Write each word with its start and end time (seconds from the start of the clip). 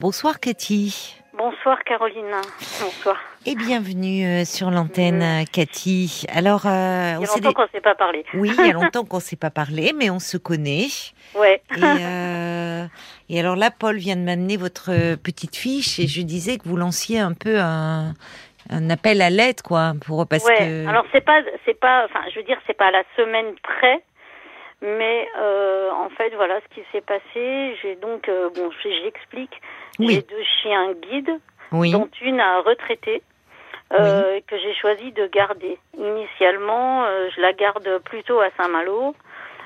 Bonsoir 0.00 0.40
Cathy. 0.40 1.14
Bonsoir 1.34 1.82
Caroline. 1.84 2.30
Bonsoir. 2.80 3.16
Et 3.46 3.54
bienvenue 3.54 4.26
euh, 4.26 4.44
sur 4.44 4.70
l'antenne 4.70 5.22
euh, 5.22 5.44
Cathy. 5.50 6.24
Alors, 6.34 6.62
euh, 6.66 7.14
Il 7.18 7.22
y 7.22 7.24
a 7.24 7.34
longtemps 7.34 7.52
qu'on 7.52 7.62
ne 7.62 7.68
s'est 7.68 7.80
pas 7.80 7.94
parlé. 7.94 8.24
oui, 8.34 8.50
il 8.58 8.66
y 8.66 8.70
a 8.70 8.72
longtemps 8.72 9.04
qu'on 9.08 9.16
ne 9.16 9.22
s'est 9.22 9.36
pas 9.36 9.50
parlé, 9.50 9.92
mais 9.96 10.10
on 10.10 10.18
se 10.18 10.36
connaît. 10.36 10.86
Ouais. 11.34 11.62
Et, 11.76 11.82
euh, 11.82 12.84
et 13.28 13.40
alors 13.40 13.56
là, 13.56 13.70
Paul 13.70 13.96
vient 13.96 14.16
de 14.16 14.22
m'amener 14.22 14.56
votre 14.56 14.90
petite 15.16 15.56
fiche 15.56 15.98
et 15.98 16.06
je 16.08 16.22
disais 16.22 16.58
que 16.58 16.68
vous 16.68 16.76
lanciez 16.76 17.18
un 17.20 17.32
peu 17.32 17.58
un, 17.58 18.12
un 18.70 18.90
appel 18.90 19.22
à 19.22 19.30
l'aide, 19.30 19.62
quoi, 19.62 19.92
pour 20.06 20.26
parce 20.26 20.44
ouais. 20.44 20.58
que. 20.58 20.86
Alors 20.88 21.04
c'est 21.12 21.24
pas, 21.24 21.40
c'est 21.64 21.78
pas, 21.78 22.04
enfin, 22.06 22.20
je 22.32 22.38
veux 22.40 22.44
dire, 22.44 22.58
c'est 22.66 22.76
pas 22.76 22.86
à 22.88 22.90
la 22.90 23.02
semaine 23.16 23.54
près, 23.62 24.02
mais 24.82 25.26
euh, 25.38 25.90
en 25.92 26.10
fait, 26.10 26.34
voilà 26.34 26.58
ce 26.68 26.74
qui 26.74 26.82
s'est 26.92 27.00
passé. 27.02 27.76
J'ai 27.82 27.96
donc, 27.96 28.28
euh, 28.28 28.50
bon, 28.54 28.70
je- 28.82 28.88
j'explique. 29.04 29.52
Oui. 30.06 30.14
J'ai 30.14 30.22
deux 30.22 30.44
chiens 30.62 30.92
guides, 30.92 31.38
oui, 31.72 31.92
dont 31.92 32.08
une 32.22 32.40
a 32.40 32.60
retraité. 32.60 33.22
euh, 33.92 34.38
que 34.46 34.56
j'ai 34.56 34.72
choisi 34.74 35.10
de 35.10 35.26
garder. 35.26 35.76
Initialement, 35.98 37.04
euh, 37.06 37.28
je 37.34 37.40
la 37.40 37.52
garde 37.52 37.98
plutôt 38.04 38.38
à 38.40 38.48
Saint-Malo, 38.56 39.16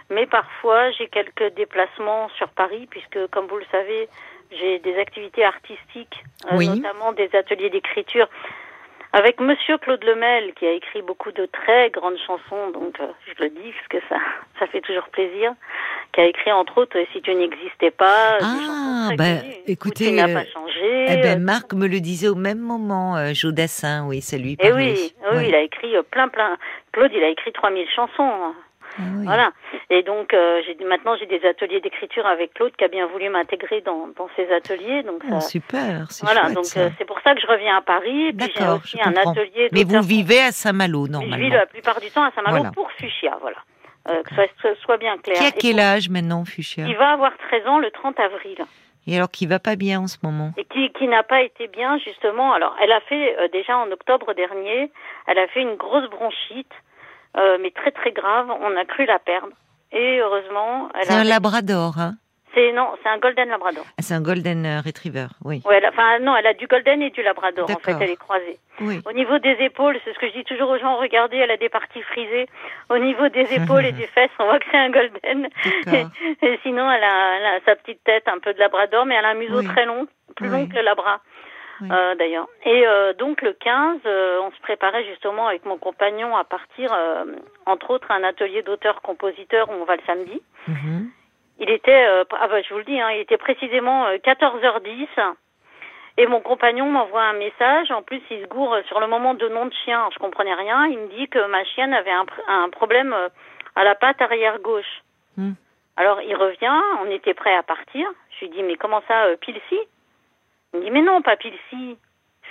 mais 0.09 0.25
parfois 0.27 0.91
j'ai 0.93 1.09
quelques 1.09 1.55
déplacements 1.55 2.31
sur 2.39 2.49
Paris, 2.49 2.87
puisque 2.91 3.27
comme 3.29 3.47
vous 3.49 3.59
le 3.59 3.67
savez, 3.71 4.09
j'ai 4.51 4.79
des 4.79 4.97
activités 4.99 5.45
artistiques, 5.45 6.23
euh, 6.51 6.57
Oui. 6.57 6.69
notamment 6.69 7.13
des 7.13 7.29
ateliers 7.37 7.69
d'écriture 7.69 8.27
avec 9.13 9.41
Monsieur 9.41 9.77
Claude 9.79 10.03
Lemel, 10.03 10.55
qui 10.55 10.67
a 10.67 10.73
écrit 10.73 11.03
beaucoup 11.03 11.31
de 11.31 11.47
très 11.47 11.91
grandes 11.91 12.19
chansons, 12.27 12.71
donc 12.73 12.99
euh, 13.01 13.07
je 13.27 13.43
le 13.45 13.51
dis 13.51 13.73
parce 13.73 13.89
que 13.89 14.09
ça, 14.09 14.17
ça 14.59 14.67
fait 14.69 14.81
toujours 14.81 15.09
plaisir, 15.09 15.53
qui 16.15 16.21
a 16.21 16.25
écrit 16.27 16.53
entre 16.53 16.79
autres 16.79 16.97
Si 17.13 17.21
tu 17.23 17.35
n'existais 17.35 17.91
pas, 17.91 18.39
Ah, 18.41 19.07
très 19.09 19.17
bah, 19.17 19.25
écoutez, 19.67 20.07
Tout 20.11 20.15
n'a 20.15 20.29
euh, 20.29 20.35
pas 20.35 20.45
changé. 20.47 21.07
Eh 21.09 21.17
ben, 21.23 21.43
Marc 21.43 21.73
me 21.75 21.87
le 21.87 22.01
disait 22.01 22.29
au 22.29 22.35
même 22.35 22.59
moment, 22.61 23.17
euh, 23.17 23.33
Jodassin, 23.35 24.07
oui, 24.07 24.21
ça 24.21 24.37
lui 24.39 24.53
Et 24.53 24.57
parlait. 24.57 24.75
oui, 24.97 25.13
oui, 25.31 25.37
Ouais. 25.37 25.49
il 25.49 25.55
a 25.55 25.61
écrit 25.61 25.97
euh, 25.97 26.03
plein, 26.03 26.29
plein. 26.29 26.57
Claude, 26.93 27.11
il 27.15 27.23
a 27.23 27.29
écrit 27.29 27.53
3000 27.53 27.87
chansons. 27.95 28.13
hein. 28.23 28.55
Ah 28.97 29.03
oui. 29.19 29.25
Voilà. 29.25 29.51
Et 29.91 30.05
donc, 30.05 30.33
euh, 30.35 30.61
maintenant, 30.87 31.17
j'ai 31.19 31.27
des 31.27 31.45
ateliers 31.45 31.81
d'écriture 31.81 32.25
avec 32.27 32.55
Claude 32.55 32.71
qui 32.77 32.85
a 32.85 32.89
bien 32.89 33.07
voulu 33.09 33.29
m'intégrer 33.29 33.81
dans, 33.81 34.07
dans 34.17 34.29
ses 34.37 34.49
ateliers. 34.53 35.03
Donc, 35.03 35.21
Oh, 35.33 35.41
super, 35.41 36.07
c'est 36.11 36.25
voilà. 36.25 36.43
chouette, 36.43 36.55
Donc, 36.55 36.67
euh, 36.77 36.91
c'est 36.97 37.05
pour 37.05 37.19
ça 37.25 37.35
que 37.35 37.41
je 37.41 37.47
reviens 37.49 37.77
à 37.79 37.83
Paris. 37.83 38.29
Et 38.29 38.33
puis, 38.33 38.53
j'ai 38.57 38.69
aussi 38.69 38.99
je 39.03 39.09
un 39.09 39.17
atelier. 39.17 39.69
Mais 39.73 39.83
vous 39.83 40.01
vivez 40.01 40.41
à 40.43 40.53
Saint-Malo, 40.53 41.07
Je 41.07 41.11
normalement. 41.13 41.37
vis 41.39 41.51
la 41.51 41.67
plupart 41.67 42.01
du 42.01 42.09
temps 42.13 42.23
à 42.23 42.31
Saint-Malo 42.37 42.57
Voilà. 42.59 42.71
pour 42.71 42.89
Fuchsia, 42.93 43.37
voilà. 43.41 43.57
Euh, 44.09 44.23
que 44.23 44.35
ça 44.35 44.75
soit, 44.83 44.99
bien 44.99 45.17
clair. 45.19 45.39
Qui 45.39 45.47
a 45.47 45.51
quel 45.51 45.81
âge 45.81 46.11
maintenant, 46.11 46.45
Fuchsia 46.45 46.85
Il 46.87 46.97
va 46.97 47.13
avoir 47.13 47.33
13 47.49 47.67
ans 47.67 47.79
le 47.79 47.91
30 47.91 48.21
avril. 48.21 48.59
Et 49.07 49.17
alors 49.17 49.31
qui 49.31 49.47
va 49.47 49.59
pas 49.59 49.77
bien 49.77 50.01
en 50.01 50.07
ce 50.07 50.17
moment 50.23 50.53
et 50.57 50.65
qui, 50.65 50.91
qui 50.93 51.07
n'a 51.09 51.23
pas 51.23 51.43
été 51.43 51.69
bien 51.69 51.99
justement. 51.99 52.53
Alors, 52.55 52.75
elle 52.83 52.91
a 52.93 53.01
fait 53.01 53.37
euh, 53.39 53.49
déjà 53.49 53.77
en 53.79 53.91
octobre 53.91 54.33
dernier, 54.35 54.91
elle 55.27 55.39
a 55.39 55.47
fait 55.49 55.61
une 55.61 55.75
grosse 55.77 56.09
bronchite, 56.09 56.73
euh, 57.37 57.59
mais 57.61 57.71
très 57.71 57.91
très 57.93 58.13
grave. 58.13 58.51
On 58.51 58.77
a 58.77 58.85
cru 58.87 59.05
la 59.07 59.19
perdre. 59.19 59.49
Et 59.93 60.21
heureusement, 60.21 60.89
elle 60.95 61.05
C'est 61.07 61.13
a. 61.13 61.19
un 61.19 61.25
labrador, 61.25 61.99
hein 61.99 62.15
C'est 62.55 62.73
non, 62.73 62.89
c'est 63.03 63.09
un 63.09 63.19
golden 63.19 63.49
labrador. 63.49 63.85
Ah, 63.99 64.03
C'est 64.03 64.15
un 64.15 64.21
golden 64.23 64.65
euh, 64.65 64.81
retriever, 64.81 65.27
oui. 65.45 65.61
Ouais, 65.65 65.83
enfin 65.89 66.19
non, 66.21 66.37
elle 66.37 66.47
a 66.47 66.55
du 66.55 66.67
golden 66.69 67.03
et 67.03 67.11
du 67.11 67.23
labrador. 67.23 67.69
En 67.71 67.79
fait, 67.81 67.97
elle 68.01 68.11
est 68.11 68.17
croisée. 68.17 68.59
Oui. 68.81 69.01
Au 69.07 69.13
niveau 69.13 69.39
des 69.39 69.57
épaules, 69.61 69.99
c'est 70.05 70.13
ce 70.15 70.19
que 70.19 70.29
je 70.29 70.33
dis 70.35 70.45
toujours 70.45 70.71
aux 70.71 70.79
gens. 70.79 70.97
Regardez, 70.97 71.37
elle 71.39 71.51
a 71.51 71.57
des 71.57 71.69
parties 71.69 72.03
frisées. 72.03 72.47
Au 72.91 72.99
niveau 72.99 73.29
des 73.29 73.53
épaules 73.55 73.85
et 73.87 73.93
des 73.93 74.07
fesses, 74.15 74.31
on 74.39 74.45
voit 74.45 74.59
que 74.61 74.67
c'est 74.71 74.79
un 74.79 74.91
golden. 74.91 75.49
D'accord. 75.85 76.11
Et 76.43 76.59
sinon, 76.63 76.91
elle 76.91 77.05
a, 77.05 77.37
elle 77.39 77.47
a 77.47 77.61
sa 77.67 77.77
petite 77.77 78.03
tête 78.05 78.29
un 78.29 78.39
peu 78.39 78.55
de 78.55 78.59
labrador, 78.61 79.05
mais 79.07 79.15
elle 79.17 79.25
a 79.25 79.31
un 79.31 79.35
museau 79.35 79.59
Oui. 79.59 79.67
très 79.67 79.85
long, 79.85 80.07
plus 80.37 80.49
Oui. 80.49 80.53
long 80.53 80.67
que 80.69 80.77
le 80.77 80.83
labra, 80.83 81.21
Oui. 81.81 81.89
euh, 81.91 82.15
d'ailleurs. 82.15 82.49
Et 82.65 82.87
euh, 82.87 83.13
donc 83.15 83.43
le 83.43 83.53
15, 83.53 83.99
euh, 84.07 84.39
on 84.43 84.51
se 84.53 84.61
préparait 84.61 85.05
justement 85.07 85.49
avec 85.49 85.65
mon 85.65 85.77
compagnon 85.79 86.37
à 86.37 86.45
partir, 86.45 86.93
entre 87.67 87.91
autres, 87.91 88.11
à 88.11 88.15
un 88.15 88.23
atelier 88.25 88.63
d'auteur-compositeur 88.63 89.69
où 89.71 89.73
on 89.75 89.85
va 89.85 89.97
le 89.97 90.03
samedi. 90.07 90.41
Mhm. 90.69 91.11
Il 91.59 91.71
était, 91.71 92.07
euh, 92.07 92.25
ah 92.39 92.49
bah, 92.49 92.63
je 92.63 92.73
vous 92.73 92.79
le 92.79 92.85
dis, 92.85 93.01
hein, 93.01 93.11
il 93.11 93.21
était 93.21 93.39
précisément 93.39 94.07
euh, 94.07 94.17
14h10. 94.17 95.35
Et 96.17 96.27
mon 96.27 96.41
compagnon 96.41 96.87
m'envoie 96.91 97.23
un 97.23 97.33
message. 97.33 97.91
En 97.91 98.03
plus, 98.03 98.23
il 98.31 98.43
se 98.43 98.47
gourre 98.47 98.77
sur 98.87 99.01
le 99.01 99.09
moment 99.09 99.35
de 99.35 99.49
nom 99.49 99.67
de 99.67 99.75
chien. 99.85 99.99
Alors, 99.99 100.13
je 100.13 100.19
comprenais 100.19 100.55
rien. 100.55 100.87
Il 100.87 100.99
me 100.99 101.09
dit 101.09 101.29
que 101.29 101.45
ma 101.47 101.65
chienne 101.65 101.93
avait 101.93 102.13
un, 102.13 102.27
un 102.47 102.69
problème 102.71 103.13
euh, 103.13 103.29
à 103.75 103.85
la 103.85 103.95
patte 103.95 104.23
arrière 104.23 104.61
gauche. 104.61 105.03
Hmm. 105.37 105.53
Alors, 105.97 106.21
il 106.23 106.37
revient. 106.37 106.81
On 107.03 107.11
était 107.11 107.35
prêt 107.35 107.55
à 107.55 107.63
partir. 107.63 108.09
Je 108.31 108.45
lui 108.45 108.51
dis, 108.51 108.63
mais 108.63 108.77
comment 108.77 109.03
ça, 109.09 109.25
euh, 109.25 109.37
Pilsi? 109.37 109.79
Il 110.73 110.81
me 110.81 110.85
dit, 110.85 110.91
mais 110.91 111.03
non, 111.03 111.23
pas 111.23 111.37
Pilsi. 111.37 111.99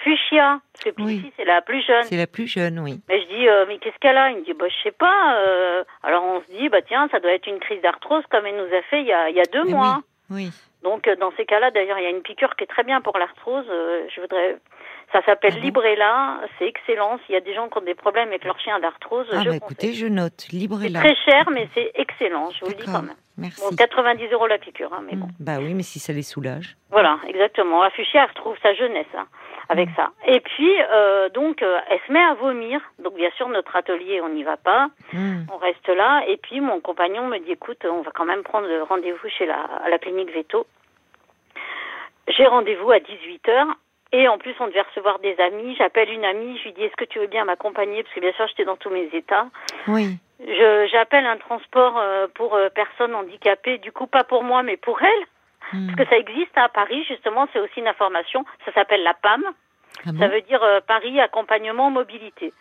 Fuchsia. 0.04 0.60
Parce 0.74 0.84
que 0.86 0.90
Pilsi, 0.92 1.22
Oui. 1.24 1.34
c'est 1.38 1.46
la 1.46 1.62
plus 1.62 1.82
jeune. 1.86 2.04
C'est 2.04 2.18
la 2.18 2.28
plus 2.28 2.48
jeune, 2.48 2.80
oui. 2.80 3.00
Mais 3.10 3.22
je 3.22 3.28
dis, 3.28 3.48
euh, 3.48 3.66
mais 3.68 3.78
qu'est-ce 3.80 3.98
qu'elle 4.00 4.18
a? 4.18 4.30
Il 4.32 4.38
me 4.40 4.44
dit, 4.46 4.54
bah, 4.54 4.66
je 4.70 4.84
sais 4.84 4.92
pas. 4.92 5.38
euh. 5.38 5.84
Alors 6.04 6.24
on 6.24 6.42
se 6.42 6.58
dit, 6.58 6.70
bah 6.70 6.82
tiens, 6.82 7.08
ça 7.12 7.20
doit 7.20 7.32
être 7.34 7.48
une 7.48 7.60
crise 7.60 7.82
d'arthrose 7.82 8.24
comme 8.30 8.46
elle 8.46 8.58
nous 8.58 8.76
a 8.76 8.82
fait 8.90 9.02
il 9.02 9.08
y 9.08 9.14
a, 9.14 9.30
il 9.30 9.36
y 9.36 9.40
a 9.42 9.46
deux 9.52 9.64
Eh 9.68 9.72
mois. 9.72 10.02
Oui. 10.30 10.50
Donc 10.84 11.08
euh, 11.08 11.16
dans 11.16 11.32
ces 11.38 11.46
cas-là, 11.46 11.72
d'ailleurs, 11.72 11.98
il 12.00 12.04
y 12.04 12.08
a 12.08 12.10
une 12.10 12.22
piqûre 12.22 12.56
qui 12.56 12.64
est 12.66 12.68
très 12.68 12.84
bien 12.84 13.02
pour 13.02 13.18
l'arthrose. 13.18 13.66
euh, 13.70 14.06
je 14.14 14.20
voudrais, 14.22 14.58
ça 15.14 15.22
s'appelle 15.26 15.54
Ah 15.56 15.60
Librella. 15.60 16.40
C'est 16.60 16.68
excellent. 16.68 17.20
S'il 17.26 17.36
y 17.36 17.38
a 17.38 17.42
des 17.42 17.54
gens 17.54 17.70
qui 17.70 17.78
ont 17.78 17.82
des 17.82 17.96
problèmes 17.96 18.30
avec 18.30 18.44
leur 18.44 18.60
chien 18.60 18.80
d'arthrose, 18.80 19.28
Ah 19.32 19.42
je 19.44 19.50
bah 19.50 19.56
écoutez, 19.56 19.94
je 19.94 20.08
note. 20.08 20.34
C'est 20.38 20.52
Librella. 20.54 21.00
très 21.00 21.16
cher, 21.16 21.50
mais 21.52 21.70
c'est 21.74 21.92
excellent. 21.96 22.50
Je 22.52 22.66
vous 22.66 22.72
le 22.72 22.76
dis 22.78 22.86
quand 22.86 23.02
même. 23.04 23.16
Merci. 23.38 23.62
Bon, 23.68 23.76
90 23.76 24.28
euros 24.32 24.46
la 24.48 24.60
piqûre, 24.60 24.94
hein, 24.94 25.04
mais 25.10 25.16
bon. 25.16 25.28
Bah 25.40 25.54
oui, 25.60 25.74
mais 25.74 25.82
si 25.84 25.98
ça 26.00 26.14
les 26.14 26.22
soulage. 26.22 26.76
Voilà, 26.92 27.18
exactement. 27.28 27.82
La 27.82 27.90
Fuchsia, 27.90 28.26
retrouve 28.28 28.56
sa 28.62 28.74
jeunesse 28.76 29.08
hein, 29.18 29.26
avec 29.70 29.90
ça. 29.96 30.12
Et 30.28 30.40
puis, 30.40 30.72
euh, 30.92 31.30
donc, 31.30 31.62
euh, 31.62 31.80
elle 31.90 32.00
se 32.08 32.12
met 32.12 32.22
à 32.22 32.34
vomir. 32.34 32.82
Donc, 33.00 33.16
bien 33.16 33.30
sûr, 33.38 33.48
notre 33.50 33.76
atelier, 33.76 34.22
on 34.22 34.30
n'y 34.30 34.44
va 34.44 34.58
pas. 34.58 34.88
Mm. 35.14 35.44
On 35.52 35.58
reste 35.58 35.88
là. 35.88 36.24
Et 36.28 36.38
puis, 36.38 36.62
mon 36.62 36.80
compagnon 36.80 37.28
me 37.28 37.38
dit, 37.40 37.52
écoute, 37.52 37.86
on 37.86 38.02
va 38.02 38.12
quand 38.12 38.26
même 38.26 38.44
prendre 38.44 38.68
rendez-vous 38.88 39.30
chez 39.38 39.46
la, 39.46 39.62
à 39.84 39.90
la 39.90 39.98
clinique 40.00 40.32
Veto. 40.34 40.68
J'ai 42.28 42.46
rendez-vous 42.46 42.92
à 42.92 42.98
18h. 42.98 43.68
Et 44.14 44.28
en 44.28 44.38
plus, 44.38 44.54
on 44.60 44.68
devait 44.68 44.82
recevoir 44.82 45.20
des 45.20 45.36
amis. 45.40 45.76
J'appelle 45.76 46.12
une 46.12 46.24
amie. 46.24 46.58
Je 46.60 46.66
lui 46.66 46.74
dis, 46.74 46.84
est-ce 46.84 46.96
que 46.96 47.06
tu 47.06 47.20
veux 47.20 47.28
bien 47.28 47.46
m'accompagner? 47.46 48.04
Parce 48.04 48.14
que 48.14 48.20
bien 48.20 48.32
sûr, 48.34 48.48
j'étais 48.48 48.66
dans 48.66 48.78
tous 48.78 48.92
mes 48.92 49.10
états. 49.12 49.48
Oui. 49.88 50.18
Je, 50.40 50.88
j'appelle 50.92 51.26
un 51.26 51.38
transport 51.38 51.98
euh, 51.98 52.28
pour 52.36 52.54
euh, 52.54 52.70
personnes 52.70 53.16
handicapées. 53.16 53.80
Du 53.80 53.92
coup, 53.92 54.06
pas 54.06 54.24
pour 54.24 54.44
moi, 54.44 54.62
mais 54.62 54.78
pour 54.78 55.02
elles. 55.02 55.28
Parce 55.88 55.98
que 55.98 56.06
ça 56.16 56.18
existe 56.18 56.58
à 56.58 56.70
Paris, 56.70 57.04
justement, 57.08 57.48
c'est 57.54 57.60
aussi 57.60 57.80
une 57.80 57.88
information. 57.88 58.46
Ça 58.66 58.72
s'appelle 58.74 59.04
la 59.04 59.14
PAM. 59.14 59.44
Ah 60.06 60.12
bon 60.12 60.20
Ça 60.20 60.28
veut 60.28 60.42
dire 60.42 60.62
euh, 60.64 60.80
Paris 60.86 61.20
Accompagnement 61.20 61.90
Mobilité. 61.92 62.52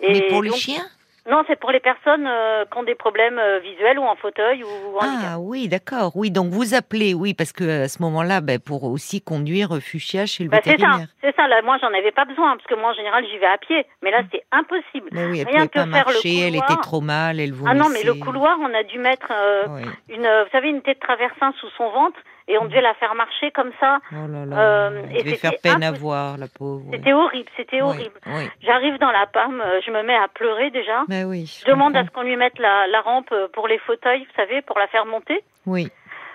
mais 0.00 0.22
pour 0.28 0.42
les 0.42 0.52
chiens? 0.52 0.84
Non, 1.30 1.42
c'est 1.46 1.60
pour 1.60 1.70
les 1.70 1.80
personnes 1.80 2.26
euh, 2.26 2.64
qui 2.64 2.78
ont 2.78 2.82
des 2.82 2.94
problèmes 2.94 3.38
euh, 3.38 3.58
visuels 3.58 3.98
ou 3.98 4.04
en 4.04 4.16
fauteuil 4.16 4.64
ou 4.64 4.96
en 4.96 5.04
handicap. 5.04 5.30
Ah 5.34 5.38
oui, 5.38 5.68
d'accord. 5.68 6.12
Oui, 6.14 6.30
donc 6.30 6.48
vous 6.50 6.72
appelez, 6.74 7.12
oui, 7.12 7.34
parce 7.34 7.52
que 7.52 7.82
à 7.84 7.88
ce 7.88 8.00
moment-là, 8.02 8.40
ben, 8.40 8.58
pour 8.58 8.84
aussi 8.84 9.20
conduire 9.20 9.76
euh, 9.76 9.80
Fuchsia 9.80 10.24
chez 10.24 10.44
le 10.44 10.48
Bah, 10.50 10.60
c'est 10.64 10.70
ça, 10.70 10.76
vétérinaire. 10.76 11.08
c'est 11.20 11.36
ça. 11.36 11.46
Là, 11.46 11.60
moi, 11.60 11.76
j'en 11.82 11.92
avais 11.92 12.10
pas 12.10 12.24
besoin 12.24 12.56
parce 12.56 12.66
que 12.66 12.74
moi, 12.74 12.90
en 12.90 12.94
général, 12.94 13.22
j'y 13.30 13.36
vais 13.36 13.46
à 13.46 13.58
pied. 13.58 13.84
Mais 14.02 14.10
là, 14.10 14.22
c'était 14.22 14.44
impossible. 14.50 15.10
Mais 15.12 15.26
oui, 15.26 15.40
elle 15.40 15.46
Rien 15.48 15.66
pouvait 15.66 15.68
que 15.68 15.72
pas 15.90 15.96
faire 15.98 16.08
le 16.08 16.12
marcher, 16.14 16.38
elle 16.40 16.52
couloir. 16.54 16.70
était 16.72 16.80
trop 16.80 17.00
mal, 17.02 17.38
elle 17.38 17.52
vomissait. 17.52 17.70
Ah 17.70 17.74
non, 17.74 17.90
mais 17.92 18.02
le 18.02 18.14
couloir, 18.14 18.56
on 18.58 18.72
a 18.72 18.82
dû 18.84 18.98
mettre 18.98 19.30
Oui. 19.68 19.82
une, 20.08 20.22
vous 20.22 20.50
savez, 20.52 20.70
une 20.70 20.80
tête 20.80 21.00
traversin 21.00 21.52
sous 21.60 21.68
son 21.76 21.90
ventre 21.90 22.18
et 22.50 22.58
on 22.58 22.64
devait 22.66 22.80
la 22.80 22.94
faire 22.94 23.14
marcher 23.14 23.50
comme 23.52 23.70
ça. 23.80 23.98
Oh 24.12 24.26
là 24.28 24.44
là. 24.44 24.58
Euh, 24.58 25.02
elle 25.10 25.16
et 25.16 25.22
devait 25.22 25.36
faire 25.36 25.52
peine 25.62 25.82
à 25.82 25.92
voir, 25.92 26.36
la 26.36 26.46
pauvre. 26.48 26.84
C'était 26.92 27.12
horrible, 27.12 27.48
c'était 27.56 27.76
Oui, 27.82 27.88
horrible. 27.88 28.20
Oui. 28.26 28.48
J'arrive 28.62 28.98
dans 28.98 29.10
la 29.12 29.26
PAM, 29.26 29.60
euh, 29.60 29.80
je 29.86 29.90
me 29.90 30.02
mets 30.02 30.16
à 30.16 30.28
pleurer 30.28 30.70
déjà. 30.70 31.04
Mais 31.08 31.24
oui. 31.24 31.46
Je 31.64 31.70
demande 31.70 31.96
à 31.96 32.04
ce 32.04 32.10
qu'on 32.10 32.22
lui 32.22 32.36
mette 32.36 32.58
la, 32.58 32.86
la 32.88 33.00
rampe 33.00 33.30
euh, 33.32 33.48
pour 33.52 33.68
les 33.68 33.78
fauteuils, 33.78 34.24
vous 34.24 34.34
savez, 34.36 34.62
pour 34.62 34.78
la 34.78 34.88
faire 34.88 35.06
monter, 35.06 35.42
Oui, 35.66 35.88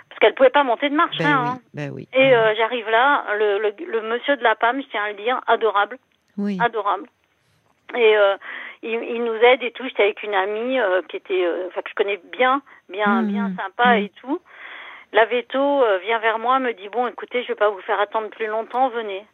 parce 0.10 0.20
qu'elle 0.20 0.34
pouvait 0.36 0.50
pas 0.50 0.64
monter 0.64 0.90
de 0.90 0.96
marche. 0.96 1.18
ben 1.18 1.26
hein, 1.28 1.42
oui, 1.44 1.50
hein. 1.50 1.60
ben 1.74 1.92
oui. 1.94 2.08
Et 2.14 2.34
euh, 2.36 2.54
j'arrive 2.56 2.90
là, 2.90 3.26
le, 3.38 3.60
le, 3.60 3.74
le 3.86 4.02
monsieur 4.02 4.38
de 4.38 4.44
la 4.44 4.56
PAM, 4.56 4.82
je 4.82 4.88
tiens 4.88 5.04
à 5.04 5.10
le 5.10 5.16
dire, 5.16 5.42
adorable, 5.48 5.98
oui. 6.38 6.58
adorable. 6.62 7.08
Et 7.96 8.18
euh, 8.18 8.36
il, 8.82 8.92
il 9.04 9.24
nous 9.24 9.36
aide 9.36 9.62
et 9.64 9.72
tout. 9.72 9.84
J'étais 9.88 10.04
avec 10.04 10.24
une 10.24 10.34
amie 10.34 10.80
euh, 10.80 11.02
qui 11.08 11.18
était, 11.18 11.46
euh, 11.46 11.68
enfin 11.68 11.82
que 11.82 11.90
je 11.90 11.96
connais 11.96 12.20
bien, 12.32 12.62
bien, 12.90 13.22
Mhm. 13.22 13.28
bien 13.32 13.52
sympa 13.56 13.96
Mhm. 13.98 14.04
et 14.04 14.12
tout. 14.22 14.40
La 15.16 15.24
veto 15.26 15.60
euh, 15.84 15.98
vient 16.00 16.20
vers 16.20 16.40
moi, 16.40 16.60
me 16.60 16.74
dit 16.74 16.90
bon, 16.90 17.08
écoutez, 17.08 17.42
je 17.44 17.48
vais 17.48 17.56
pas 17.56 17.70
vous 17.70 17.82
faire 17.84 18.00
attendre 18.02 18.30
plus 18.30 18.48
longtemps, 18.48 18.90
venez. 18.90 19.26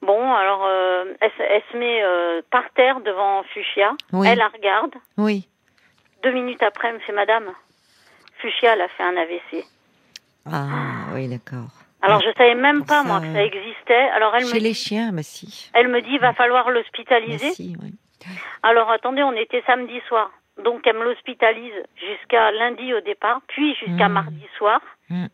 Bon, 0.00 0.32
alors 0.32 0.64
euh, 0.64 1.04
elle, 1.20 1.30
se- 1.32 1.42
elle 1.42 1.62
se 1.72 1.76
met 1.76 2.02
euh, 2.04 2.40
par 2.52 2.62
terre 2.74 3.00
devant 3.00 3.42
Fuchsia. 3.52 3.94
Oui. 4.12 4.28
Elle 4.30 4.38
la 4.38 4.46
regarde. 4.48 4.94
Oui. 5.18 5.48
Deux 6.22 6.30
minutes 6.30 6.62
après, 6.62 6.88
elle 6.88 6.94
me 6.94 7.00
fait 7.00 7.12
Madame, 7.12 7.52
Fuchsia, 8.38 8.74
elle 8.74 8.82
a 8.82 8.88
fait 8.88 9.02
un 9.02 9.16
AVC. 9.16 9.64
Ah, 10.48 11.12
oui, 11.14 11.26
d'accord. 11.28 11.68
Alors 12.02 12.20
je 12.20 12.30
savais 12.38 12.54
même 12.54 12.84
pas 12.84 13.02
moi 13.02 13.20
que 13.20 13.32
ça 13.32 13.42
existait. 13.42 14.08
Alors 14.14 14.36
elle 14.36 14.44
me 14.44 14.50
Chez 14.52 14.60
les 14.60 14.68
dit, 14.68 14.74
chiens, 14.74 15.10
bah 15.12 15.24
si. 15.24 15.70
elle 15.74 15.88
me 15.88 16.00
dit 16.00 16.10
il 16.12 16.20
va 16.20 16.32
falloir 16.34 16.66
Bah 16.66 16.70
l'hospitaliser. 16.72 17.50
si, 17.50 17.74
oui. 17.82 17.92
Alors 18.62 18.88
attendez, 18.90 19.24
on 19.24 19.32
était 19.32 19.62
samedi 19.66 20.00
soir. 20.06 20.30
Donc 20.64 20.86
elle 20.86 20.96
me 20.96 21.04
l'hospitalise 21.04 21.74
jusqu'à 21.96 22.50
lundi 22.50 22.92
au 22.94 23.00
départ, 23.00 23.40
puis 23.48 23.74
jusqu'à 23.74 24.08
Mm. 24.08 24.12
mardi 24.12 24.46
soir. 24.56 24.80
Mm. 25.10 25.26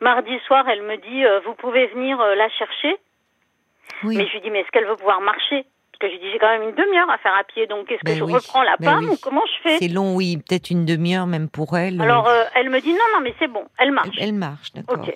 Mardi 0.00 0.38
soir, 0.46 0.68
elle 0.68 0.82
me 0.82 0.96
dit, 0.96 1.24
euh, 1.24 1.40
vous 1.46 1.54
pouvez 1.54 1.86
venir 1.88 2.20
euh, 2.20 2.34
la 2.34 2.48
chercher. 2.50 2.96
Oui. 4.02 4.16
Mais 4.16 4.26
je 4.26 4.32
lui 4.32 4.40
dis, 4.40 4.50
mais 4.50 4.60
est-ce 4.60 4.70
qu'elle 4.70 4.86
veut 4.86 4.96
pouvoir 4.96 5.20
marcher? 5.20 5.64
Parce 5.92 6.00
que 6.00 6.06
je 6.08 6.12
lui 6.14 6.20
dis, 6.20 6.30
j'ai 6.32 6.38
quand 6.38 6.48
même 6.48 6.62
une 6.68 6.74
demi-heure 6.74 7.08
à 7.10 7.18
faire 7.18 7.34
à 7.34 7.44
pied, 7.44 7.66
donc 7.66 7.90
est-ce 7.90 8.00
que 8.00 8.06
Ben 8.06 8.18
je 8.18 8.24
reprends 8.24 8.62
la 8.62 8.76
ben 8.78 8.94
pomme 8.96 9.04
oui. 9.04 9.10
ou 9.14 9.16
comment 9.22 9.42
je 9.46 9.62
fais? 9.62 9.78
C'est 9.78 9.88
long, 9.88 10.14
oui, 10.16 10.36
peut-être 10.38 10.70
une 10.70 10.84
demi-heure 10.84 11.26
même 11.26 11.48
pour 11.48 11.76
elle. 11.78 12.00
Alors, 12.00 12.26
euh, 12.28 12.44
elle 12.54 12.70
me 12.70 12.80
dit, 12.80 12.92
non, 12.92 13.04
non, 13.14 13.20
mais 13.20 13.34
c'est 13.38 13.46
bon, 13.48 13.64
elle 13.78 13.92
marche. 13.92 14.16
elle 14.20 14.34
marche, 14.34 14.72
d'accord. 14.72 15.06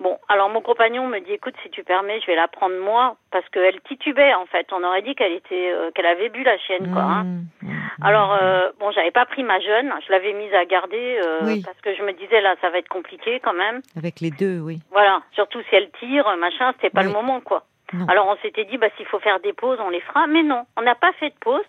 Bon, 0.00 0.18
alors 0.30 0.48
mon 0.48 0.62
compagnon 0.62 1.06
me 1.06 1.18
dit, 1.20 1.32
écoute, 1.32 1.54
si 1.62 1.68
tu 1.70 1.84
permets, 1.84 2.20
je 2.22 2.26
vais 2.26 2.34
la 2.34 2.48
prendre 2.48 2.74
moi, 2.80 3.16
parce 3.30 3.46
qu'elle 3.50 3.78
titubait 3.82 4.32
en 4.34 4.46
fait. 4.46 4.66
On 4.72 4.82
aurait 4.82 5.02
dit 5.02 5.14
qu'elle 5.14 5.32
était, 5.32 5.70
euh, 5.72 5.90
qu'elle 5.94 6.06
avait 6.06 6.30
bu 6.30 6.42
la 6.42 6.56
chienne, 6.58 6.90
quoi. 6.90 7.02
hein. 7.02 7.24
Mmh, 7.24 7.66
mmh, 7.68 7.70
Alors 8.02 8.32
euh, 8.40 8.70
bon, 8.80 8.90
j'avais 8.92 9.10
pas 9.10 9.26
pris 9.26 9.42
ma 9.42 9.60
jeune, 9.60 9.92
je 10.06 10.10
l'avais 10.10 10.32
mise 10.32 10.54
à 10.54 10.64
garder 10.64 11.20
euh, 11.22 11.40
Oui. 11.44 11.62
parce 11.62 11.78
que 11.82 11.94
je 11.94 12.02
me 12.02 12.12
disais 12.14 12.40
là, 12.40 12.54
ça 12.62 12.70
va 12.70 12.78
être 12.78 12.88
compliqué 12.88 13.40
quand 13.40 13.52
même. 13.52 13.82
Avec 13.94 14.20
les 14.20 14.30
deux, 14.30 14.60
oui. 14.60 14.78
Voilà, 14.90 15.20
surtout 15.32 15.60
si 15.68 15.74
elle 15.74 15.90
tire, 16.00 16.24
machin, 16.38 16.72
c'était 16.76 16.88
pas 16.90 17.02
Oui. 17.02 17.08
le 17.08 17.12
moment 17.12 17.40
quoi. 17.42 17.64
Non. 17.92 18.06
Alors 18.08 18.26
on 18.28 18.36
s'était 18.40 18.64
dit, 18.64 18.78
bah 18.78 18.86
s'il 18.96 19.04
faut 19.06 19.18
faire 19.18 19.40
des 19.40 19.52
pauses, 19.52 19.78
on 19.84 19.90
les 19.90 20.00
fera, 20.00 20.26
mais 20.26 20.42
non, 20.42 20.64
on 20.78 20.82
n'a 20.82 20.94
pas 20.94 21.12
fait 21.20 21.28
de 21.28 21.34
pause. 21.40 21.64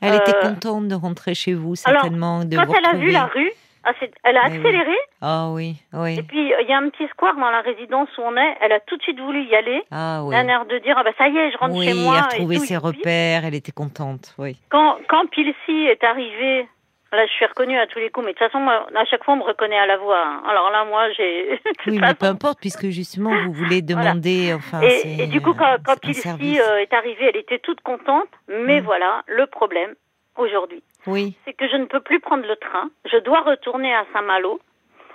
Elle 0.00 0.14
était 0.14 0.32
contente 0.40 0.88
de 0.88 0.94
rentrer 0.94 1.34
chez 1.34 1.54
vous, 1.54 1.74
alors, 1.86 2.02
certainement. 2.02 2.44
de 2.44 2.56
Quand 2.56 2.66
vous 2.66 2.74
elle 2.76 2.86
a 2.86 2.94
vu 2.98 3.10
la 3.10 3.24
rue, 3.26 3.50
ah, 3.84 3.92
elle 4.24 4.36
a 4.36 4.42
Eh 4.46 4.50
oui. 4.50 4.56
accéléré. 4.58 4.96
Ah 5.20 5.48
oui, 5.50 5.76
oui. 5.92 6.18
Et 6.18 6.22
puis 6.22 6.38
il 6.60 6.66
y 6.68 6.72
a 6.72 6.78
un 6.78 6.88
petit 6.88 7.06
square 7.08 7.36
dans 7.36 7.50
la 7.50 7.60
résidence 7.60 8.08
où 8.18 8.22
on 8.22 8.36
est. 8.36 8.56
Elle 8.60 8.72
a 8.72 8.80
tout 8.80 8.96
de 8.96 9.02
suite 9.02 9.20
voulu 9.20 9.42
y 9.44 9.54
aller. 9.54 9.82
Ah 9.90 10.22
oui. 10.24 10.34
Un 10.34 10.48
air 10.48 10.64
de 10.66 10.78
dire, 10.78 10.94
ah 10.98 11.02
bah 11.04 11.10
ça 11.18 11.28
y 11.28 11.36
est, 11.36 11.50
je 11.52 11.58
rentre 11.58 11.76
Oui, 11.76 11.86
chez 11.86 11.94
moi. 11.94 12.14
elle 12.34 12.42
a 12.42 12.44
tout, 12.58 12.64
ses 12.64 12.76
repères, 12.76 13.44
elle 13.44 13.54
était 13.54 13.72
contente, 13.72 14.34
oui. 14.38 14.56
Quand, 14.70 14.96
quand 15.08 15.26
Pilsi 15.30 15.86
est 15.86 16.02
arrivé, 16.04 16.66
là 17.12 17.26
je 17.26 17.32
suis 17.32 17.46
reconnue 17.46 17.78
à 17.78 17.86
tous 17.86 17.98
les 18.00 18.10
coups, 18.10 18.26
mais 18.26 18.32
de 18.32 18.38
toute 18.38 18.46
façon, 18.46 18.58
moi, 18.60 18.86
à 18.94 19.04
chaque 19.04 19.22
fois 19.24 19.34
on 19.34 19.38
me 19.38 19.42
reconnaît 19.44 19.78
à 19.78 19.86
la 19.86 19.96
voix. 19.98 20.18
hein. 20.26 20.42
Alors 20.48 20.70
là, 20.70 20.84
moi 20.84 21.10
j'ai. 21.16 21.60
Oui, 21.86 21.98
mais 22.00 22.14
peu 22.14 22.26
importe, 22.26 22.58
puisque 22.60 22.88
justement, 22.88 23.30
vous 23.44 23.52
voulez 23.52 23.82
demander, 23.82 24.52
enfin, 24.54 24.80
Et, 24.80 25.26
du 25.26 25.40
coup, 25.40 25.52
quand, 25.54 25.74
euh, 25.74 25.76
quand 25.84 26.00
Pilsi 26.00 26.58
euh, 26.60 26.78
est 26.78 26.92
arrivée, 26.94 27.26
elle 27.28 27.36
était 27.36 27.58
toute 27.58 27.80
contente, 27.82 28.28
mais 28.48 28.80
Mm. 28.80 28.84
voilà, 28.84 29.22
le 29.26 29.46
problème 29.46 29.94
aujourd'hui, 30.36 30.82
Oui, 31.06 31.36
c'est 31.44 31.52
que 31.54 31.68
je 31.68 31.76
ne 31.76 31.84
peux 31.86 32.00
plus 32.00 32.20
prendre 32.20 32.46
le 32.46 32.56
train, 32.56 32.90
je 33.04 33.18
dois 33.18 33.40
retourner 33.42 33.94
à 33.94 34.04
Saint-Malo, 34.12 34.60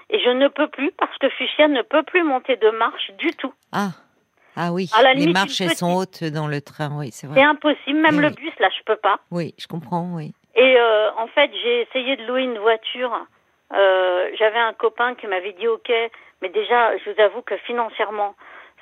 et 0.10 0.19
je 0.19 0.30
ne 0.30 0.48
peux 0.48 0.68
plus 0.68 0.92
parce 0.94 1.16
que 1.19 1.30
Fuchsia 1.30 1.68
ne 1.68 1.81
peut 1.81 2.04
plus 2.04 2.24
monter 2.24 2.56
de 2.56 2.69
marche 2.71 3.12
du 3.18 3.30
tout. 3.33 3.54
ah, 3.71 3.89
ah 4.56 4.71
oui, 4.74 4.89
À 4.95 5.01
la 5.04 5.13
les 5.13 5.19
limite, 5.21 5.33
marches, 5.36 5.62
elles 5.62 5.75
sont 5.75 5.94
hautes 5.95 6.24
dans 6.24 6.48
le 6.48 6.62
train, 6.62 6.89
oui, 6.98 7.12
c'est 7.12 7.27
C'est 7.27 7.33
vrai. 7.33 7.44
impossible, 7.44 8.00
même 8.00 8.18
Oui, 8.18 8.24
le 8.24 8.30
bus, 8.31 8.51
là, 8.60 8.69
je 8.77 8.83
peux 8.86 8.95
pas. 8.98 9.19
Oui, 9.31 9.54
je 9.60 9.68
comprends, 9.68 10.16
oui. 10.16 10.33
Et 10.56 10.77
euh, 10.77 11.12
en 11.16 11.27
fait, 11.27 11.51
j'ai 11.62 11.81
essayé 11.81 12.16
de 12.18 12.25
louer 12.25 12.42
une 12.44 12.57
voiture. 12.57 13.13
Euh, 13.71 14.30
J'avais 14.38 14.57
un 14.57 14.74
copain 14.74 15.13
qui 15.16 15.27
m'avait 15.27 15.54
dit 15.54 15.68
OK, 15.68 15.92
mais 16.42 16.50
déjà, 16.50 16.98
je 16.98 17.12
vous 17.12 17.21
avoue 17.21 17.42
que 17.44 17.56
financièrement, 17.57 18.36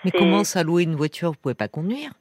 Mais 0.06 0.12
c'est- 0.12 0.18
comment 0.18 0.44
ça 0.46 0.64
louer 0.64 0.84
une 0.84 0.96
voiture 0.96 1.32
Vous 1.32 1.38
pouvez 1.38 1.56
pas 1.56 1.68
conduire? 1.68 2.12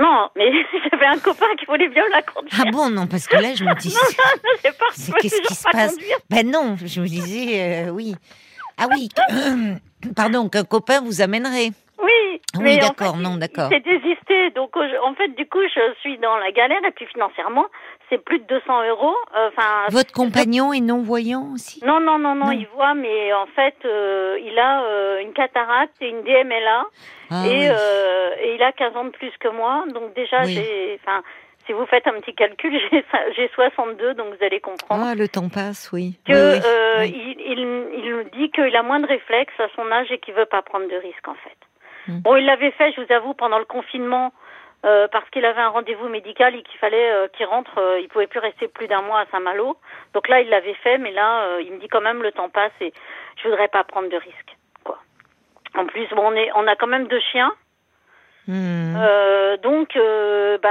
Non, 0.00 0.28
mais 0.36 0.50
j'avais 0.90 1.06
un 1.06 1.18
copain 1.18 1.46
qui 1.58 1.66
voulait 1.66 1.88
bien 1.88 2.04
la 2.10 2.22
conduire. 2.22 2.62
Ah 2.66 2.70
bon, 2.70 2.88
non, 2.90 3.06
parce 3.06 3.26
que 3.26 3.36
là, 3.36 3.54
je 3.54 3.64
me 3.64 3.74
dis, 3.80 3.90
je 3.90 4.60
sais 4.62 4.72
pas, 4.72 4.84
c'est- 4.94 5.12
qu'est-ce 5.20 5.42
qui 5.42 5.54
se 5.54 5.62
pas 5.64 5.70
passe 5.72 5.92
conduire. 5.94 6.16
ben 6.30 6.50
non, 6.50 6.76
je 6.84 7.00
me 7.00 7.06
disais, 7.06 7.86
euh, 7.86 7.90
oui. 7.90 8.14
Ah 8.78 8.86
oui, 8.90 9.08
pardon, 10.16 10.48
qu'un 10.48 10.64
copain 10.64 11.00
vous 11.02 11.20
amènerait. 11.20 11.72
Oui, 12.02 12.31
oui, 12.58 12.64
mais 12.64 12.84
en 12.84 12.88
d'accord, 12.88 13.16
fait, 13.16 13.22
non, 13.22 13.36
d'accord. 13.36 13.68
Il 13.70 13.74
s'est 13.74 13.80
désisté, 13.80 14.50
donc 14.50 14.76
en 14.76 15.14
fait, 15.14 15.28
du 15.28 15.46
coup, 15.48 15.60
je 15.62 15.94
suis 16.00 16.18
dans 16.18 16.36
la 16.36 16.50
galère 16.52 16.84
et 16.86 16.90
puis 16.90 17.06
financièrement, 17.06 17.66
c'est 18.10 18.22
plus 18.22 18.38
de 18.40 18.44
200 18.44 18.88
euros. 18.88 19.14
euh, 19.36 19.48
Enfin, 19.48 19.86
Votre 19.90 20.12
compagnon 20.12 20.72
est 20.72 20.80
non-voyant 20.80 21.48
aussi? 21.54 21.82
Non, 21.84 22.00
non, 22.00 22.18
non, 22.18 22.34
non, 22.34 22.46
Non. 22.46 22.52
il 22.52 22.66
voit, 22.74 22.94
mais 22.94 23.32
en 23.32 23.46
fait, 23.46 23.74
euh, 23.84 24.38
il 24.44 24.58
a 24.58 24.82
euh, 24.84 25.20
une 25.20 25.32
cataracte 25.32 25.94
et 26.00 26.08
une 26.08 26.22
DMLA. 26.22 26.84
Ah 27.30 27.46
et, 27.46 27.48
oui. 27.48 27.68
euh, 27.70 28.30
et 28.42 28.54
il 28.56 28.62
a 28.62 28.72
15 28.72 28.96
ans 28.96 29.04
de 29.04 29.10
plus 29.10 29.32
que 29.40 29.48
moi, 29.48 29.84
donc 29.94 30.12
déjà 30.14 30.42
Oui. 30.44 30.54
j'ai, 30.54 31.00
enfin, 31.02 31.22
si 31.64 31.72
vous 31.72 31.86
faites 31.86 32.06
un 32.06 32.20
petit 32.20 32.34
calcul, 32.34 32.78
j'ai 32.92 33.04
j'ai 33.36 33.48
62, 33.54 34.12
donc 34.14 34.34
vous 34.36 34.44
allez 34.44 34.60
comprendre 34.60 35.04
Ah, 35.10 35.14
le 35.14 35.28
temps 35.28 35.48
passe, 35.48 35.90
oui. 35.92 36.18
que 36.26 36.32
Oui, 36.32 36.58
oui, 36.58 36.60
euh, 36.66 36.94
oui. 37.00 37.34
il, 37.38 37.52
il, 37.52 37.58
il 38.04 38.14
me 38.16 38.24
dit 38.36 38.50
qu'il 38.50 38.76
a 38.76 38.82
moins 38.82 39.00
de 39.00 39.06
réflexes 39.06 39.58
à 39.58 39.68
son 39.74 39.90
âge 39.90 40.10
et 40.10 40.18
qu'il 40.18 40.34
veut 40.34 40.44
pas 40.44 40.60
prendre 40.60 40.86
de 40.88 40.96
risques 40.96 41.28
en 41.28 41.34
fait. 41.34 41.56
Hmm. 42.08 42.18
Bon, 42.20 42.36
il 42.36 42.44
l'avait 42.46 42.72
fait, 42.72 42.92
je 42.92 43.00
vous 43.00 43.12
avoue, 43.12 43.34
pendant 43.34 43.58
le 43.58 43.64
confinement. 43.64 44.32
euh, 44.84 45.06
parce 45.08 45.28
qu'il 45.30 45.44
avait 45.44 45.60
un 45.60 45.68
rendez-vous 45.68 46.08
médical 46.08 46.54
et 46.56 46.62
qu'il 46.62 46.78
fallait 46.78 47.12
euh, 47.12 47.28
qu'il 47.28 47.46
rentre, 47.46 47.78
euh, 47.78 48.00
il 48.00 48.08
pouvait 48.08 48.26
plus 48.26 48.40
rester 48.40 48.66
plus 48.68 48.88
d'un 48.88 49.02
mois 49.02 49.20
à 49.20 49.26
Saint-Malo. 49.26 49.76
Donc 50.12 50.28
là, 50.28 50.40
il 50.40 50.48
l'avait 50.48 50.74
fait, 50.74 50.98
mais 50.98 51.12
là, 51.12 51.44
euh, 51.44 51.62
il 51.62 51.72
me 51.72 51.78
dit 51.78 51.88
quand 51.88 52.00
même 52.00 52.22
le 52.22 52.32
temps 52.32 52.48
passe 52.48 52.72
et 52.80 52.92
je 53.36 53.48
voudrais 53.48 53.68
pas 53.68 53.84
prendre 53.84 54.08
de 54.08 54.16
risques, 54.16 54.56
quoi. 54.84 54.98
En 55.76 55.86
plus, 55.86 56.08
bon, 56.10 56.32
on 56.32 56.34
est, 56.34 56.50
on 56.56 56.66
a 56.66 56.74
quand 56.76 56.88
même 56.88 57.06
deux 57.06 57.20
chiens. 57.30 57.52
Hmm. 58.48 58.96
Euh, 58.96 59.56
donc, 59.58 59.94
euh, 59.94 60.58
bah, 60.58 60.68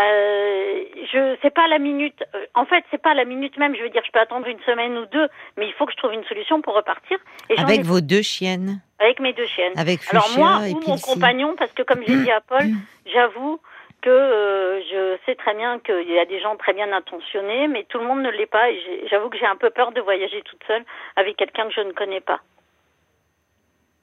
je 1.14 1.38
c'est 1.42 1.54
pas 1.54 1.68
la 1.70 1.80
minute. 1.80 2.22
euh, 2.36 2.46
En 2.54 2.66
fait, 2.66 2.84
c'est 2.92 3.02
pas 3.02 3.14
la 3.14 3.24
minute 3.26 3.58
même. 3.58 3.76
Je 3.76 3.82
veux 3.82 3.90
dire, 3.90 4.02
je 4.06 4.12
peux 4.12 4.20
attendre 4.20 4.48
une 4.48 4.60
semaine 4.62 4.98
ou 4.98 5.06
deux, 5.06 5.28
mais 5.58 5.68
il 5.68 5.74
faut 5.74 5.86
que 5.86 5.94
je 5.94 5.98
trouve 5.98 6.14
une 6.14 6.24
solution 6.26 6.62
pour 6.62 6.76
repartir. 6.76 7.18
Et 7.50 7.58
Avec 7.58 7.80
ai- 7.80 7.84
vos 7.84 8.02
deux 8.02 8.22
chiennes, 8.22 8.82
avec 9.00 9.20
mes 9.22 9.32
deux 9.34 9.46
chiennes. 9.48 9.72
avec 9.78 10.02
Alors 10.10 10.26
Fuchsia 10.26 10.40
moi 10.44 10.68
et 10.68 10.74
ou 10.74 10.82
mon 10.86 10.98
compagnon, 10.98 11.56
parce 11.58 11.72
que 11.72 11.84
comme 11.84 12.04
j'ai 12.06 12.18
dit 12.24 12.32
à 12.32 12.42
Paul, 12.48 12.66
j'avoue 13.14 13.62
que 14.02 14.10
euh, 14.10 14.82
je 14.82 15.18
sais 15.26 15.36
très 15.36 15.54
bien 15.56 15.80
qu'il 15.80 16.12
y 16.12 16.20
a 16.20 16.26
des 16.26 16.42
gens 16.42 16.58
très 16.58 16.74
bien 16.74 16.92
intentionnés, 16.92 17.68
mais 17.70 17.86
tout 17.88 18.00
le 18.00 18.06
monde 18.06 18.22
ne 18.22 18.32
l'est 18.32 18.48
pas. 18.48 18.70
Et 18.70 19.08
j'avoue 19.10 19.30
que 19.30 19.38
j'ai 19.38 19.46
un 19.46 19.56
peu 19.56 19.70
peur 19.70 19.92
de 19.94 20.02
voyager 20.02 20.42
toute 20.44 20.62
seule 20.68 20.84
avec 21.16 21.38
quelqu'un 21.38 21.68
que 21.70 21.74
je 21.74 21.82
ne 21.82 21.92
connais 21.94 22.20
pas. 22.22 22.42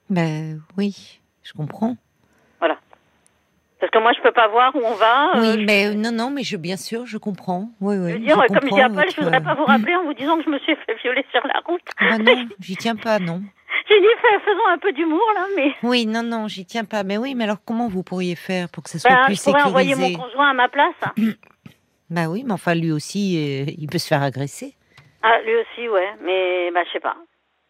Ben 0.09 0.59
oui, 0.77 1.19
je 1.43 1.53
comprends. 1.53 1.95
Parce 3.79 3.91
que 3.91 3.99
moi, 3.99 4.11
je 4.13 4.21
peux 4.21 4.31
pas 4.33 4.47
voir 4.49 4.75
où 4.75 4.81
on 4.83 4.93
va. 4.95 5.35
euh, 5.37 5.39
oui, 5.41 5.61
je- 5.61 5.65
mais 5.65 5.87
euh, 5.87 5.93
non, 5.93 6.11
non, 6.11 6.29
mais 6.29 6.43
je, 6.43 6.57
bien 6.57 6.75
sûr, 6.77 7.05
je 7.05 7.17
comprends. 7.17 7.69
Oui, 7.79 7.95
oui. 7.97 8.09
Je 8.11 8.13
veux 8.15 8.19
dire, 8.19 8.35
je 8.41 8.47
comme 8.53 8.69
je 8.69 8.75
dis 8.75 8.81
à 8.81 8.89
Paul, 8.89 8.97
je 8.97 9.05
votre- 9.15 9.21
voudrais 9.23 9.41
pas 9.43 9.53
vous 9.55 9.65
rappeler 9.65 9.95
en 9.95 10.03
vous 10.03 10.13
disant 10.13 10.37
que 10.37 10.43
je 10.43 10.49
me 10.49 10.59
suis 10.59 10.75
fait 10.75 10.95
violer 11.01 11.25
sur 11.31 11.45
la 11.47 11.61
route. 11.65 11.81
Ah 11.97 12.17
bah 12.17 12.17
non, 12.17 12.45
j'y 12.59 12.75
tiens 12.75 12.95
pas, 12.97 13.19
non. 13.19 13.41
J'ai 13.89 13.99
dit, 14.01 14.07
fais- 14.21 14.39
faisons 14.45 14.67
un 14.69 14.77
peu 14.79 14.91
d'humour, 14.91 15.23
là, 15.33 15.45
mais 15.55 15.71
Oui, 15.83 16.05
non, 16.05 16.23
non, 16.23 16.47
j'y 16.47 16.65
tiens 16.65 16.83
pas. 16.85 17.03
Mais 17.03 17.17
oui, 17.17 17.35
mais 17.35 17.45
alors 17.45 17.57
comment 17.65 17.87
vous 17.87 18.03
pourriez 18.03 18.35
faire 18.35 18.67
pour 18.69 18.83
que 18.83 18.89
ça 18.89 18.99
soit 18.99 19.09
ben, 19.11 19.25
plus 19.25 19.35
je 19.35 19.43
pourrais 19.43 19.61
envoyer 19.63 19.93
sécurisé 19.93 20.17
mon 20.17 20.23
conjoint 20.25 20.49
à 20.49 20.53
ma 20.53 20.67
place. 20.67 20.93
Bah 22.09 22.25
oui, 22.27 22.43
mais 22.45 22.53
enfin 22.53 22.73
lui 22.73 22.91
aussi, 22.91 23.37
euh, 23.37 23.71
il 23.77 23.87
peut 23.87 23.99
se 23.99 24.07
faire 24.07 24.23
agresser. 24.23 24.73
Ah, 25.21 25.39
lui 25.45 25.53
aussi, 25.55 25.87
ouais, 25.87 26.09
mais 26.23 26.71
bah, 26.71 26.81
je 26.87 26.91
sais 26.93 26.99
pas. 26.99 27.15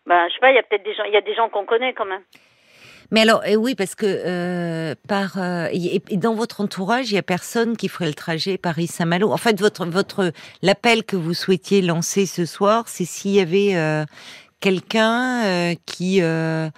Bah, 0.05 0.27
je 0.29 0.33
sais 0.33 0.39
pas, 0.39 0.51
il 0.51 0.55
y 0.55 0.59
a 0.59 0.63
peut-être 0.63 0.85
des 0.85 0.93
gens, 0.95 1.03
il 1.03 1.13
y 1.13 1.17
a 1.17 1.21
des 1.21 1.35
gens 1.35 1.49
qu'on 1.49 1.65
connaît 1.65 1.93
quand 1.93 2.05
même. 2.05 2.21
Mais 3.11 3.21
alors, 3.21 3.41
eh 3.45 3.55
oui, 3.55 3.75
parce 3.75 3.95
que 3.95 4.05
euh, 4.05 4.95
par 5.07 5.37
euh, 5.37 5.67
et, 5.71 6.01
dans 6.17 6.35
votre 6.35 6.61
entourage, 6.61 7.11
il 7.11 7.15
y 7.15 7.17
a 7.17 7.23
personne 7.23 7.75
qui 7.75 7.87
ferait 7.87 8.07
le 8.07 8.13
trajet 8.13 8.57
Paris-Saint-Malo. 8.57 9.31
En 9.31 9.37
fait, 9.37 9.59
votre 9.59 9.85
votre 9.85 10.31
l'appel 10.61 11.03
que 11.03 11.15
vous 11.15 11.33
souhaitiez 11.33 11.81
lancer 11.81 12.25
ce 12.25 12.45
soir, 12.45 12.83
c'est 12.87 13.05
s'il 13.05 13.31
y 13.31 13.39
avait 13.39 13.75
euh, 13.75 14.05
quelqu'un 14.59 15.43
euh, 15.43 15.75
qui 15.85 16.21
euh, 16.21 16.69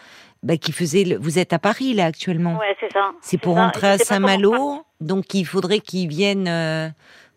bah, 0.43 0.57
qui 0.57 0.71
faisait. 0.71 1.03
Le... 1.03 1.17
Vous 1.17 1.38
êtes 1.38 1.53
à 1.53 1.59
Paris 1.59 1.93
là 1.93 2.05
actuellement. 2.05 2.57
Ouais, 2.57 2.75
c'est 2.79 2.91
ça. 2.91 3.11
C'est 3.21 3.38
pour 3.38 3.55
ça. 3.55 3.65
rentrer 3.65 3.88
à 3.88 3.97
Saint-Malo, 3.97 4.83
donc 5.01 5.33
il 5.33 5.45
faudrait 5.45 5.79
qu'ils 5.79 6.07
viennent 6.07 6.47
euh, 6.47 6.89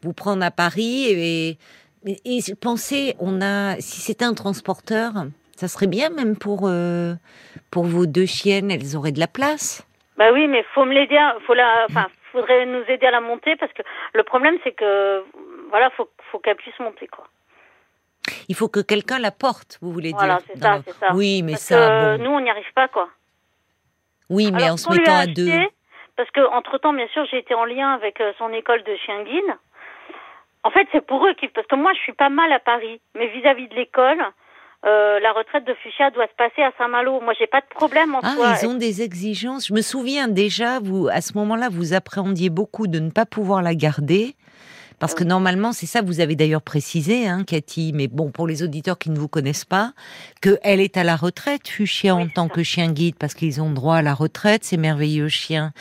vous 0.03 0.13
prendre 0.13 0.45
à 0.45 0.51
Paris 0.51 1.07
et, 1.07 1.59
et, 2.07 2.21
et 2.25 2.55
pensais, 2.55 3.17
on 3.19 3.41
a, 3.41 3.81
si 3.81 4.01
c'était 4.01 4.25
un 4.25 4.35
transporteur, 4.35 5.27
ça 5.69 5.69
serait 5.79 5.87
bien 5.87 6.11
même 6.11 6.37
pour 6.37 6.61
euh, 6.69 7.15
pour 7.71 7.85
vos 7.85 8.05
deux 8.07 8.27
chiennes, 8.27 8.71
elles 8.71 8.97
auraient 8.97 9.13
de 9.13 9.21
la 9.21 9.27
place. 9.27 9.87
Bah 10.19 10.31
oui, 10.33 10.47
mais 10.47 10.63
faut 10.75 10.85
me 10.85 10.93
l'aider, 10.93 11.17
à- 11.17 11.37
faut 11.47 11.55
la, 11.55 11.87
enfin, 11.89 12.07
faudrait 12.33 12.67
nous 12.67 12.85
aider 12.89 13.07
à 13.07 13.11
la 13.11 13.21
monter 13.21 13.57
parce 13.57 13.73
que 13.73 13.83
le 14.13 14.23
problème 14.23 14.57
c'est 14.63 14.73
que, 14.73 15.25
voilà, 15.71 15.89
faut, 15.97 16.09
faut 16.31 16.39
qu'elle 16.39 16.57
puisse 16.57 16.79
monter 16.81 17.07
quoi. 17.09 17.27
Il 18.49 18.55
faut 18.55 18.69
que 18.69 18.81
quelqu'un 18.81 19.19
la 19.19 19.31
porte, 19.31 19.79
vous 19.83 19.91
voulez 19.93 20.13
Voilà, 20.13 20.37
dire 20.37 20.45
c'est 20.49 20.59
dans 20.61 20.77
ça, 20.77 20.83
c'est 20.87 20.99
ça. 20.99 21.15
Oui, 21.15 21.43
mais 21.43 21.53
Parce 21.53 21.63
ça, 21.65 21.77
que 21.77 22.17
bon. 22.19 22.25
nous 22.25 22.31
on 22.31 22.41
n'y 22.41 22.51
arrive 22.51 22.73
pas 22.75 22.89
quoi. 22.89 23.09
Oui, 24.31 24.51
mais 24.53 24.63
Alors, 24.65 24.75
en 24.75 24.77
se 24.77 24.91
mettant 24.91 25.17
à 25.17 25.27
deux. 25.27 25.51
Parce 26.17 26.31
que 26.31 26.41
entre 26.53 26.79
temps, 26.79 26.93
bien 26.93 27.09
sûr, 27.09 27.25
j'ai 27.31 27.39
été 27.39 27.55
en 27.55 27.65
lien 27.65 27.91
avec 27.93 28.21
euh, 28.21 28.33
son 28.39 28.53
école 28.53 28.83
de 28.85 28.95
chien 29.05 29.23
guide. 29.25 29.53
En 30.63 30.71
fait, 30.71 30.87
c'est 30.93 31.05
pour 31.05 31.27
eux 31.27 31.35
qui, 31.35 31.49
parce 31.49 31.67
que 31.67 31.75
moi, 31.75 31.93
je 31.95 31.99
suis 32.01 32.13
pas 32.13 32.29
mal 32.29 32.51
à 32.53 32.61
Paris, 32.61 33.01
mais 33.17 33.27
vis-à-vis 33.29 33.69
de 33.69 33.75
l'école, 33.75 34.21
euh, 34.87 35.19
la 35.21 35.33
retraite 35.33 35.65
de 35.67 35.75
Fuchsia 35.83 36.11
doit 36.11 36.27
se 36.27 36.35
passer 36.37 36.63
à 36.63 36.71
Saint-Malo. 36.79 37.21
Moi, 37.21 37.33
j'ai 37.39 37.47
pas 37.47 37.61
de 37.61 37.67
problème 37.75 38.15
en 38.15 38.21
Ah, 38.23 38.35
soi. 38.35 38.55
ils 38.63 38.67
ont 38.67 38.75
des 38.75 39.03
exigences. 39.03 39.69
Je 39.69 39.75
me 39.75 39.81
souviens 39.81 40.29
déjà, 40.29 40.79
vous, 40.81 41.09
à 41.09 41.21
ce 41.21 41.33
moment-là, 41.39 41.69
vous 41.71 41.95
appréhendiez 41.95 42.51
beaucoup 42.51 42.87
de 42.87 42.99
ne 42.99 43.11
pas 43.11 43.25
pouvoir 43.25 43.63
la 43.63 43.75
garder. 43.75 44.35
Parce 44.99 45.15
que 45.15 45.25
normalement, 45.25 45.73
c'est 45.73 45.87
ça, 45.87 46.03
vous 46.03 46.21
avez 46.21 46.37
d'ailleurs 46.37 46.63
précisé, 46.63 47.27
hein, 47.27 47.45
Cathy, 47.47 47.93
mais 47.95 48.07
bon, 48.09 48.31
pour 48.31 48.47
les 48.47 48.63
auditeurs 48.63 48.99
qui 48.99 49.11
ne 49.11 49.19
vous 49.19 49.29
connaissent 49.29 49.65
pas, 49.65 49.93
qu'elle 50.41 50.81
est 50.81 50.97
à 50.97 51.05
la 51.05 51.17
retraite, 51.17 51.69
Fuchsia, 51.69 52.15
Oui, 52.15 52.23
en 52.23 52.29
tant 52.29 52.49
ça. 52.49 52.55
que 52.55 52.63
chien 52.63 52.91
guide, 52.93 53.17
parce 53.19 53.35
qu'ils 53.35 53.61
ont 53.61 53.71
droit 53.71 53.97
à 53.97 54.03
la 54.03 54.15
retraite, 54.15 54.65
ces 54.65 54.77
merveilleux 54.77 55.29
chiens. 55.29 55.73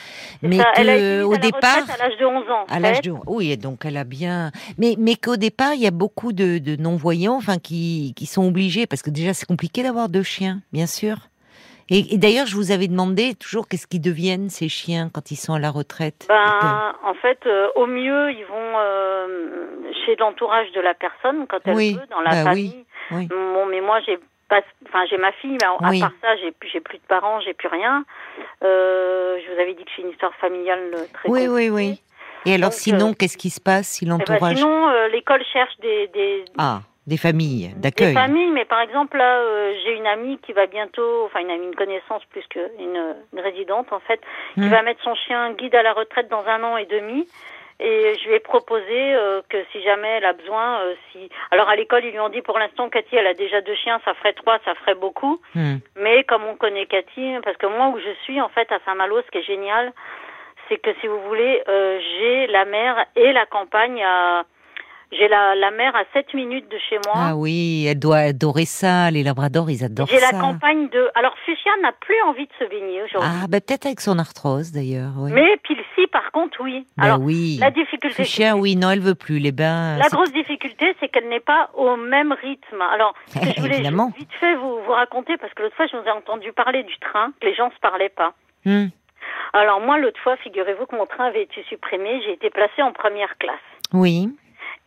Mais 0.42 0.58
ça. 0.58 0.66
Elle 0.76 0.90
a 0.90 0.96
été 0.96 1.04
que, 1.04 1.18
mise 1.18 1.26
au 1.26 1.32
à 1.32 1.36
la 1.36 1.42
départ, 1.42 1.90
à 1.90 1.98
l'âge 1.98 2.18
de 2.20 2.26
11 2.26 2.44
ans. 2.50 2.66
à 2.70 2.80
l'âge 2.80 3.02
de, 3.02 3.14
oui, 3.28 3.58
donc 3.58 3.86
elle 3.86 3.98
a 3.98 4.04
bien, 4.04 4.52
mais, 4.78 4.96
mais 4.98 5.16
qu'au 5.16 5.38
départ, 5.38 5.74
il 5.74 5.82
y 5.82 5.88
a 5.88 5.92
beaucoup 5.92 6.34
de, 6.34 6.58
de 6.58 6.76
non-voyants, 6.76 7.36
enfin, 7.36 7.58
qui, 7.60 8.14
qui 8.16 8.26
sont 8.26 8.46
obligés, 8.48 8.88
parce 8.88 9.02
que 9.02 9.10
déjà, 9.10 9.34
c'est 9.34 9.46
compliqué 9.46 9.84
d'avoir 9.84 10.10
deux 10.10 10.24
chiens, 10.24 10.62
bien 10.72 10.88
sûr. 10.88 11.30
Et, 11.90 12.14
et 12.14 12.18
d'ailleurs, 12.18 12.46
je 12.48 12.56
vous 12.56 12.72
avais 12.72 12.88
demandé 12.88 13.36
toujours 13.36 13.68
qu'est-ce 13.68 13.88
qu'ils 13.88 14.02
deviennent 14.02 14.50
ces 14.50 14.70
chiens 14.70 15.10
quand 15.14 15.32
ils 15.32 15.36
sont 15.36 15.54
à 15.54 15.60
la 15.60 15.70
retraite. 15.70 16.26
Ben, 16.30 16.94
en 17.04 17.14
fait, 17.16 17.40
euh, 17.46 17.68
au 17.76 17.86
mieux, 17.86 18.32
ils 18.32 18.46
vont 18.46 18.74
euh, 18.78 19.66
chez 20.06 20.16
l'entourage 20.16 20.72
de 20.72 20.82
la 20.82 20.94
personne 20.94 21.46
quand 21.48 21.60
elle 21.66 21.76
Oui, 21.76 21.96
peut, 22.00 22.08
dans 22.10 22.22
la 22.22 22.32
bah 22.32 22.44
famille. 22.52 22.86
oui. 23.12 23.28
Bon, 23.28 23.66
mais 23.66 23.82
moi, 23.82 24.00
j'ai 24.06 24.18
enfin, 24.88 25.04
j'ai 25.10 25.18
ma 25.18 25.32
fille, 25.34 25.58
mais 25.60 25.66
à 25.66 25.90
Oui. 25.90 26.00
part 26.00 26.12
ça, 26.22 26.36
j'ai 26.38 26.52
plus, 26.52 26.70
j'ai 26.70 26.80
plus 26.80 26.98
de 27.00 27.04
parents, 27.08 27.40
j'ai 27.42 27.54
plus 27.54 27.68
rien. 27.70 28.06
Euh, 28.64 29.38
je 29.46 29.54
vous 29.54 29.60
avais 29.60 29.74
dit 29.74 29.84
que 29.84 29.90
j'ai 29.96 30.04
une 30.04 30.10
histoire 30.10 30.34
familiale 30.36 30.92
très 31.14 31.30
Oui, 31.30 31.42
oui, 31.48 31.68
compliquée. 31.68 31.70
oui. 31.72 32.02
Et 32.46 32.54
alors, 32.56 32.70
Donc, 32.72 32.80
sinon, 32.80 33.10
euh, 33.10 33.14
qu'est-ce 33.18 33.38
qui 33.38 33.50
se 33.50 33.62
passe 33.62 33.88
si 33.88 34.06
Eh 34.06 34.08
ben, 34.08 34.18
l'entourage 34.20 34.58
sinon, 34.58 34.90
euh, 34.90 35.08
l'école 35.08 35.42
cherche 35.52 35.76
des, 35.82 36.08
des, 36.14 36.46
Ah, 36.58 36.82
des 37.08 37.18
familles 37.18 37.70
des 37.76 37.82
d'accueil. 37.82 38.14
familles, 38.14 38.52
mais 38.52 38.66
par 38.66 38.80
exemple 38.82 39.18
là, 39.18 39.40
euh, 39.40 39.74
j'ai 39.84 39.94
une 39.96 40.08
amie 40.08 40.38
qui 40.40 40.54
va 40.54 40.68
bientôt, 40.68 41.26
enfin 41.26 41.40
une 41.42 41.52
amie, 41.52 41.66
une 41.68 41.76
connaissance 41.76 42.24
plus 42.32 42.46
qu'une 42.48 43.16
une 43.34 43.40
résidente 43.40 43.92
en 43.92 44.00
fait, 44.00 44.22
qui 44.54 44.62
Hmm. 44.62 44.70
va 44.70 44.82
mettre 44.84 45.04
son 45.04 45.16
chien 45.16 45.52
guide 45.54 45.76
à 45.76 45.84
la 45.84 45.94
retraite 45.94 46.30
dans 46.30 46.46
un 46.48 46.64
an 46.64 46.78
et 46.78 46.86
demi. 46.86 47.28
Et 47.80 48.14
je 48.20 48.28
lui 48.30 48.36
ai 48.36 48.40
proposé 48.40 49.16
euh, 49.16 49.42
que 49.50 49.58
si 49.72 49.82
jamais 49.82 50.08
elle 50.08 50.26
a 50.26 50.34
besoin, 50.34 50.80
euh, 50.82 50.94
si 51.12 51.28
alors 51.52 51.68
à 51.70 51.76
l'école 51.76 52.06
ils 52.06 52.12
lui 52.12 52.20
ont 52.20 52.30
dit 52.30 52.42
pour 52.44 52.58
l'instant 52.60 52.88
Cathy 52.88 53.16
elle 53.18 53.28
a 53.28 53.34
déjà 53.34 53.60
deux 53.62 53.76
chiens, 53.76 54.00
ça 54.06 54.14
ferait 54.14 54.34
trois, 54.34 54.60
ça 54.64 54.76
ferait 54.76 54.96
beaucoup. 54.96 55.42
Hmm. 55.56 55.78
Mais 55.98 56.24
comme 56.24 56.46
on 56.46 56.56
connaît 56.56 56.86
Cathy, 56.86 57.34
parce 57.44 57.58
que 57.58 57.66
moi 57.66 57.88
où 57.90 58.00
je 58.00 58.14
suis 58.24 58.40
en 58.40 58.48
fait 58.50 58.72
à 58.72 58.80
Saint-Malo, 58.86 59.22
ce 59.26 59.32
qui 59.32 59.40
est 59.40 59.44
génial, 59.44 59.92
c'est 60.70 60.78
que 60.78 60.92
si 61.02 61.08
vous 61.08 61.20
voulez, 61.28 61.62
euh, 61.68 62.00
j'ai 62.20 62.48
la 62.48 62.64
mer 62.64 63.06
et 63.18 63.34
la 63.34 63.46
campagne 63.48 64.02
à 64.06 64.44
j'ai 65.18 65.28
la, 65.28 65.56
la 65.56 65.72
mer 65.72 65.96
à 65.96 66.04
7 66.14 66.34
minutes 66.34 66.70
de 66.72 66.78
chez 66.90 66.98
moi. 67.06 67.14
Ah 67.16 67.36
oui, 67.36 67.86
elle 67.88 68.00
doit 68.00 68.18
adorer 68.18 68.66
ça. 68.66 69.12
Les 69.12 69.24
labradors, 69.24 69.70
ils 69.70 69.84
adorent 69.84 70.08
J'ai 70.08 70.18
ça. 70.20 70.32
la 70.32 70.40
campagne 70.40 70.90
de. 70.90 71.10
Alors, 71.16 71.34
Fuchsia 71.46 71.72
n'a 71.82 71.92
plus 71.92 72.20
envie 72.28 72.46
de 72.46 72.52
se 72.60 72.70
baigner 72.70 73.04
aujourd'hui. 73.04 73.30
Ah, 73.44 73.48
bah 73.48 73.60
peut-être 73.62 73.86
avec 73.86 74.00
son 74.02 74.18
arthrose 74.20 74.72
d'ailleurs. 74.72 75.12
Oui. 75.18 75.32
Mais 75.34 75.58
Pilsi, 75.64 76.08
par 76.12 76.32
contre, 76.32 76.58
oui. 76.62 76.86
Bah 76.98 77.06
Alors, 77.06 77.20
oui. 77.22 77.58
la 77.60 77.72
difficulté. 77.72 78.24
Fuchsia, 78.24 78.56
oui, 78.56 78.76
non, 78.76 78.90
elle 78.92 79.00
veut 79.02 79.16
plus 79.16 79.40
les 79.40 79.52
bains. 79.52 79.98
La 79.98 80.10
grosse 80.10 80.32
difficulté, 80.34 80.96
c'est 81.00 81.08
qu'elle 81.10 81.30
n'est 81.30 81.40
pas 81.40 81.70
au 81.76 81.96
même 81.96 82.32
rythme. 82.32 82.82
Alors, 82.94 83.14
ce 83.28 83.40
que 83.40 83.46
je 83.56 83.56
voulais 83.62 83.76
Évidemment. 83.76 84.12
vite 84.18 84.32
fait 84.40 84.56
vous, 84.56 84.80
vous 84.86 84.92
raconter, 84.92 85.38
parce 85.38 85.54
que 85.54 85.64
l'autre 85.64 85.76
fois, 85.76 85.88
je 85.92 85.98
vous 85.98 86.04
ai 86.08 86.12
entendu 86.12 86.52
parler 86.54 86.84
du 86.84 86.98
train, 87.00 87.32
que 87.40 87.46
les 87.48 87.56
gens 87.56 87.70
se 87.72 87.80
parlaient 87.80 88.10
pas. 88.10 88.34
Hmm. 88.66 88.88
Alors, 89.54 89.80
moi, 89.82 89.98
l'autre 90.00 90.20
fois, 90.22 90.36
figurez-vous 90.38 90.86
que 90.88 90.96
mon 90.96 91.06
train 91.06 91.26
avait 91.26 91.44
été 91.44 91.64
supprimé, 91.70 92.22
j'ai 92.26 92.34
été 92.34 92.50
placée 92.50 92.82
en 92.82 92.92
première 92.92 93.38
classe. 93.38 93.56
Oui. 93.94 94.30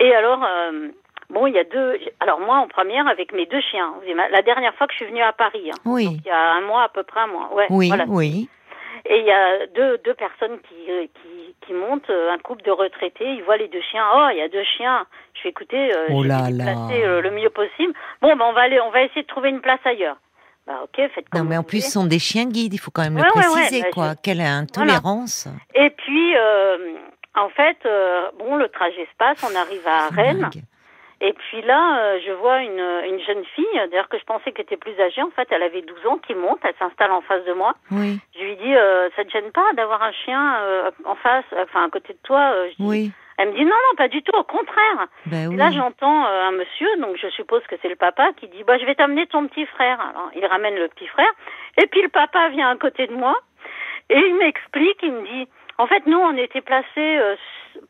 Et 0.01 0.15
alors, 0.15 0.45
euh, 0.45 0.89
bon, 1.31 1.47
il 1.47 1.55
y 1.55 1.59
a 1.59 1.65
deux. 1.65 1.99
Alors, 2.21 2.41
moi, 2.41 2.57
en 2.57 2.69
première, 2.69 3.07
avec 3.09 3.33
mes 3.33 3.47
deux 3.47 3.61
chiens. 3.61 3.95
La 4.31 4.43
dernière 4.43 4.75
fois 4.75 4.87
que 4.87 4.93
je 4.93 4.99
suis 4.99 5.07
venue 5.07 5.23
à 5.23 5.33
Paris, 5.33 5.71
hein. 5.71 5.79
Oui. 5.85 6.05
Donc, 6.07 6.17
il 6.25 6.29
y 6.29 6.31
a 6.31 6.53
un 6.53 6.61
mois, 6.63 6.83
à 6.85 6.89
peu 6.89 7.03
près 7.03 7.21
un 7.21 7.27
mois. 7.29 7.53
Ouais, 7.55 7.67
Oui, 7.71 7.89
voilà. 7.89 8.05
oui. 8.09 8.49
Et 9.09 9.19
il 9.21 9.25
y 9.25 9.31
a 9.33 9.67
deux, 9.69 9.99
deux 10.05 10.15
personnes 10.15 10.59
qui, 10.69 10.91
euh, 10.91 11.07
qui, 11.07 11.55
qui 11.67 11.73
montent, 11.73 12.11
euh, 12.11 12.33
un 12.33 12.39
couple 12.39 12.63
de 12.65 12.73
retraités, 12.73 13.25
ils 13.35 13.43
voient 13.45 13.57
les 13.57 13.69
deux 13.69 13.81
chiens. 13.93 14.05
Oh, 14.15 14.29
il 14.33 14.39
y 14.39 14.43
a 14.43 14.49
deux 14.49 14.65
chiens. 14.77 15.07
Je 15.35 15.43
fais 15.43 15.51
écouter, 15.51 15.95
euh, 15.97 16.07
Oh 16.11 16.23
les 16.25 16.29
là. 16.29 16.49
placer 16.49 17.05
euh, 17.05 17.21
le 17.21 17.31
mieux 17.31 17.51
possible. 17.51 17.93
Bon, 18.21 18.35
ben 18.37 18.45
on 18.49 18.53
va 18.53 18.63
aller, 18.63 18.81
on 18.81 18.91
va 18.91 19.03
essayer 19.03 19.23
de 19.23 19.27
trouver 19.29 19.51
une 19.51 19.61
place 19.61 19.79
ailleurs. 19.85 20.17
Bah 20.67 20.81
ok, 20.83 20.97
faites 21.15 21.29
comme 21.29 21.43
Non, 21.43 21.49
mais 21.49 21.57
en 21.57 21.63
plus, 21.63 21.85
ce 21.85 21.93
sont 21.93 22.07
des 22.07 22.19
chiens 22.19 22.47
guides, 22.47 22.75
il 22.75 22.79
faut 22.79 22.91
quand 22.91 23.03
même 23.03 23.15
Ouais, 23.17 23.23
le 23.23 23.39
ouais, 23.41 23.47
ouais, 23.47 23.53
préciser, 23.53 23.83
bah, 23.83 23.89
quoi. 23.93 24.11
je- 24.15 24.21
Quelle 24.25 24.41
intolérance. 24.41 25.47
Et 25.77 25.91
puis, 25.91 26.35
euh, 26.37 26.97
en 27.37 27.49
fait, 27.51 27.77
euh, 27.87 28.29
bon, 28.39 28.57
le 28.57 28.69
trajet 28.69 29.05
se 29.11 29.17
passe, 29.19 29.43
on 29.51 29.55
arrive 29.57 29.87
à 29.87 30.09
Rennes. 30.09 30.41
dingue. 30.41 30.63
Et 31.23 31.33
puis 31.33 31.63
là, 31.63 31.99
euh, 31.99 32.19
je 32.27 32.33
vois 32.33 32.59
une, 32.61 32.79
une 33.11 33.21
jeune 33.21 33.43
fille, 33.55 33.65
d'ailleurs 33.91 34.11
que 34.11 34.19
je 34.19 34.25
pensais 34.25 34.53
qu'elle 34.53 34.65
était 34.67 34.77
plus 34.77 35.01
âgée, 35.01 35.23
en 35.23 35.31
fait, 35.31 35.49
elle 35.51 35.63
avait 35.63 35.81
12 35.81 36.07
ans, 36.07 36.19
qui 36.19 36.35
monte, 36.35 36.59
elle 36.63 36.75
s'installe 36.79 37.11
en 37.13 37.23
face 37.23 37.43
de 37.47 37.55
moi. 37.55 37.73
Oui, 37.91 38.19
Je 38.39 38.45
lui 38.45 38.57
dis, 38.57 38.75
euh, 38.77 39.09
ça 39.17 39.25
te 39.25 39.31
gêne 39.31 39.51
pas 39.51 39.65
d'avoir 39.75 40.03
un 40.03 40.13
chien 40.13 40.57
euh, 40.61 40.91
en 41.07 41.15
face, 41.15 41.47
enfin 41.59 41.85
à 41.87 41.89
côté 41.91 42.13
de 42.13 42.19
toi 42.23 42.53
je 42.71 42.77
dis- 42.77 42.89
oui. 42.89 43.13
Elle 43.39 43.49
me 43.51 43.55
dit, 43.55 43.65
non, 43.65 43.71
non, 43.71 43.97
pas 43.99 44.09
du 44.09 44.23
tout, 44.23 44.35
au 44.35 44.45
contraire. 44.45 45.07
Ben 45.27 45.45
Et 45.45 45.49
oui. 45.49 45.57
là, 45.57 45.71
j'entends 45.71 46.25
euh, 46.27 46.49
un 46.49 46.53
monsieur, 46.53 46.89
donc 47.01 47.17
je 47.19 47.29
suppose 47.29 47.63
que 47.67 47.77
c'est 47.83 47.89
le 47.91 47.97
papa, 47.97 48.31
qui 48.39 48.49
dit, 48.49 48.65
bah, 48.65 48.79
je 48.79 48.85
vais 48.87 48.95
t'amener 48.95 49.27
ton 49.27 49.47
petit 49.47 49.67
frère. 49.67 49.99
Alors, 50.01 50.31
il 50.35 50.45
ramène 50.47 50.75
le 50.77 50.89
petit 50.89 51.07
frère. 51.07 51.31
Et 51.77 51.87
puis 51.87 52.01
le 52.03 52.09
papa 52.09 52.49
vient 52.51 52.71
à 52.71 52.77
côté 52.77 53.07
de 53.07 53.13
moi 53.15 53.39
et 54.09 54.19
il 54.19 54.37
m'explique, 54.37 54.99
il 55.03 55.13
me 55.13 55.23
dit, 55.23 55.49
en 55.79 55.87
fait, 55.87 56.07
nous, 56.07 56.19
on 56.19 56.37
était 56.37 56.61
placés 56.61 56.87
euh, 57.19 57.37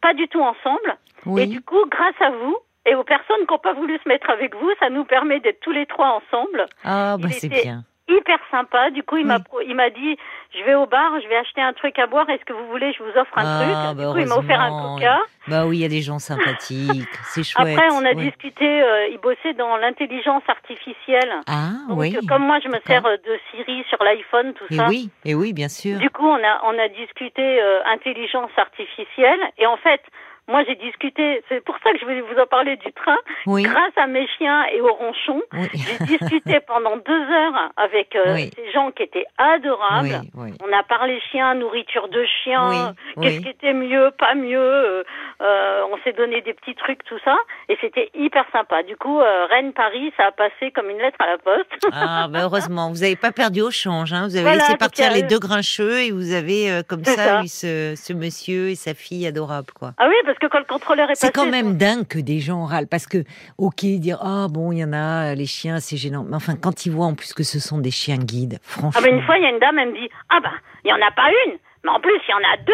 pas 0.02 0.14
du 0.14 0.28
tout 0.28 0.40
ensemble. 0.40 0.96
Et 1.26 1.30
oui. 1.30 1.46
du 1.48 1.60
coup, 1.60 1.84
grâce 1.90 2.20
à 2.20 2.30
vous 2.30 2.56
et 2.86 2.94
aux 2.94 3.04
personnes 3.04 3.46
qui 3.46 3.52
n'ont 3.52 3.58
pas 3.58 3.74
voulu 3.74 3.98
se 4.02 4.08
mettre 4.08 4.30
avec 4.30 4.54
vous, 4.54 4.70
ça 4.80 4.90
nous 4.90 5.04
permet 5.04 5.40
d'être 5.40 5.60
tous 5.60 5.72
les 5.72 5.86
trois 5.86 6.22
ensemble. 6.22 6.66
Ah, 6.84 7.16
bah 7.18 7.28
c'est 7.30 7.48
bien. 7.48 7.84
Hyper 8.08 8.38
sympa. 8.50 8.90
Du 8.90 9.02
coup, 9.02 9.16
il 9.16 9.26
m'a 9.26 9.38
Oui. 9.52 9.64
il 9.68 9.74
m'a 9.74 9.90
dit, 9.90 10.16
je 10.56 10.62
vais 10.64 10.74
au 10.74 10.86
bar, 10.86 11.12
je 11.20 11.26
vais 11.28 11.36
acheter 11.36 11.60
un 11.60 11.72
truc 11.72 11.98
à 11.98 12.06
boire. 12.06 12.28
Est-ce 12.30 12.44
que 12.44 12.52
vous 12.52 12.66
voulez, 12.68 12.92
je 12.92 13.02
vous 13.02 13.10
offre 13.18 13.36
un 13.36 13.42
Ah, 13.44 13.62
truc. 13.62 13.96
bah, 13.96 14.04
du 14.04 14.12
coup, 14.12 14.18
il 14.20 14.26
m'a 14.28 14.36
offert 14.36 14.60
un 14.60 14.94
coca. 14.94 15.18
Bah 15.48 15.66
oui, 15.66 15.78
il 15.78 15.80
y 15.82 15.84
a 15.84 15.88
des 15.88 16.02
gens 16.02 16.18
sympathiques. 16.20 17.08
C'est 17.24 17.42
chouette. 17.42 17.76
Après, 17.76 17.88
on 17.92 18.04
a 18.04 18.12
ouais. 18.12 18.14
discuté. 18.14 18.64
euh, 18.82 19.08
il 19.08 19.18
bossait 19.18 19.54
dans 19.54 19.76
l'intelligence 19.76 20.42
artificielle. 20.48 21.32
Ah, 21.48 21.70
Donc, 21.88 21.98
oui. 21.98 22.16
comme 22.28 22.46
moi, 22.46 22.58
je 22.62 22.68
me 22.68 22.78
sers 22.86 23.04
euh, 23.06 23.16
de 23.16 23.38
Siri 23.50 23.84
sur 23.88 24.02
l'iPhone, 24.04 24.54
tout 24.54 24.64
Et 24.70 24.76
ça. 24.76 24.86
oui, 24.88 25.10
et 25.24 25.34
oui, 25.34 25.52
bien 25.52 25.68
sûr. 25.68 25.98
Du 25.98 26.10
coup, 26.10 26.26
on 26.26 26.36
a 26.44 26.60
on 26.64 26.78
a 26.78 26.88
discuté 26.88 27.60
euh, 27.60 27.80
intelligence 27.86 28.50
artificielle 28.56 29.40
et 29.58 29.66
en 29.66 29.76
fait, 29.78 30.00
moi 30.48 30.62
j'ai 30.66 30.74
discuté. 30.76 31.42
C'est 31.48 31.64
pour 31.64 31.76
ça 31.82 31.92
que 31.92 31.98
je 31.98 32.04
voulais 32.04 32.20
vous 32.20 32.38
en 32.40 32.46
parler 32.46 32.76
du 32.76 32.92
train. 32.92 33.16
Oui, 33.46 33.62
Grâce 33.62 33.92
à 33.96 34.06
mes 34.06 34.26
chiens 34.38 34.64
et 34.72 34.80
au 34.80 34.92
ronchon, 34.92 35.42
oui. 35.54 35.68
j'ai 35.74 36.04
discuté 36.18 36.60
pendant 36.66 36.96
deux 36.96 37.12
heures 37.32 37.70
avec 37.76 38.14
euh, 38.16 38.34
Oui. 38.34 38.50
ces 38.56 38.70
gens 38.72 38.90
qui 38.92 39.02
étaient 39.02 39.26
adorables. 39.38 40.20
Oui, 40.34 40.50
oui. 40.50 40.58
On 40.66 40.72
a 40.76 40.82
parlé 40.82 41.20
chien, 41.32 41.54
nourriture 41.54 42.08
de 42.08 42.24
chien, 42.44 42.94
Oui, 43.16 43.22
qu'est-ce 43.22 43.40
qui 43.40 43.48
était 43.48 43.72
mieux, 43.72 44.10
pas 44.18 44.34
mieux. 44.34 44.58
euh, 44.58 45.02
euh, 45.42 45.82
on 45.92 45.98
s'est 46.04 46.12
donné 46.12 46.40
des 46.42 46.54
petits 46.54 46.74
trucs, 46.74 47.04
tout 47.04 47.18
ça, 47.24 47.36
et 47.68 47.76
c'était 47.80 48.10
hyper 48.14 48.44
sympa. 48.52 48.82
Du 48.82 48.96
coup, 48.96 49.20
euh, 49.20 49.46
Rennes 49.46 49.72
Paris, 49.72 50.12
ça 50.16 50.26
a 50.26 50.32
passé 50.32 50.70
comme 50.72 50.88
une 50.90 50.98
lettre 50.98 51.18
à 51.20 51.26
la 51.26 51.38
poste. 51.38 51.86
Ah, 51.92 52.26
bah 52.30 52.40
heureusement, 52.44 52.88
vous 52.90 53.00
n'avez 53.00 53.16
pas 53.16 53.32
perdu 53.32 53.60
au 53.62 53.70
change. 53.70 54.12
Hein. 54.12 54.26
Vous 54.28 54.36
avez 54.36 54.44
Voilà, 54.44 54.58
laissé 54.64 54.76
partir 54.76 55.10
euh, 55.10 55.14
les 55.14 55.22
deux 55.22 55.38
grincheux 55.38 56.00
et 56.00 56.10
vous 56.10 56.32
avez 56.32 56.70
euh, 56.70 56.82
comme 56.88 57.04
ça, 57.04 57.12
ça. 57.16 57.42
eu 57.42 57.48
ce, 57.48 57.94
ce 57.96 58.12
monsieur 58.12 58.68
et 58.70 58.74
sa 58.74 58.94
fille 58.94 59.26
adorable, 59.26 59.68
quoi. 59.78 59.90
ah 59.98 60.06
oui, 60.08 60.14
parce 60.24 60.35
que 60.38 60.46
quand 60.46 60.58
le 60.58 60.64
contrôleur 60.64 61.10
est, 61.10 61.14
C'est 61.14 61.32
passé, 61.32 61.46
quand 61.46 61.50
même 61.50 61.76
dingue 61.76 62.06
que 62.06 62.18
des 62.18 62.40
gens 62.40 62.64
râlent 62.64 62.88
parce 62.88 63.06
que, 63.06 63.24
ok, 63.58 63.84
dire 63.84 64.18
ah 64.22 64.46
bon, 64.50 64.72
il 64.72 64.78
y 64.78 64.84
en 64.84 64.92
a 64.92 65.34
les 65.34 65.46
chiens, 65.46 65.80
c'est 65.80 65.96
gênant. 65.96 66.24
Mais 66.28 66.36
enfin, 66.36 66.56
quand 66.56 66.86
ils 66.86 66.92
voient 66.92 67.06
en 67.06 67.14
plus 67.14 67.32
que 67.32 67.42
ce 67.42 67.58
sont 67.58 67.78
des 67.78 67.90
chiens 67.90 68.18
guides, 68.18 68.58
franchement. 68.62 69.00
Ah 69.02 69.06
ben 69.06 69.16
une 69.16 69.22
fois, 69.24 69.36
il 69.38 69.42
y 69.42 69.46
a 69.46 69.50
une 69.50 69.58
dame, 69.58 69.78
elle 69.78 69.88
me 69.90 70.00
dit 70.00 70.08
ah 70.28 70.40
bah 70.42 70.52
il 70.84 70.90
y 70.90 70.92
en 70.92 70.96
a 70.96 71.10
pas 71.10 71.28
une, 71.46 71.58
mais 71.84 71.90
en 71.90 72.00
plus 72.00 72.12
il 72.26 72.30
y 72.30 72.34
en 72.34 72.52
a 72.52 72.56
deux. 72.64 72.72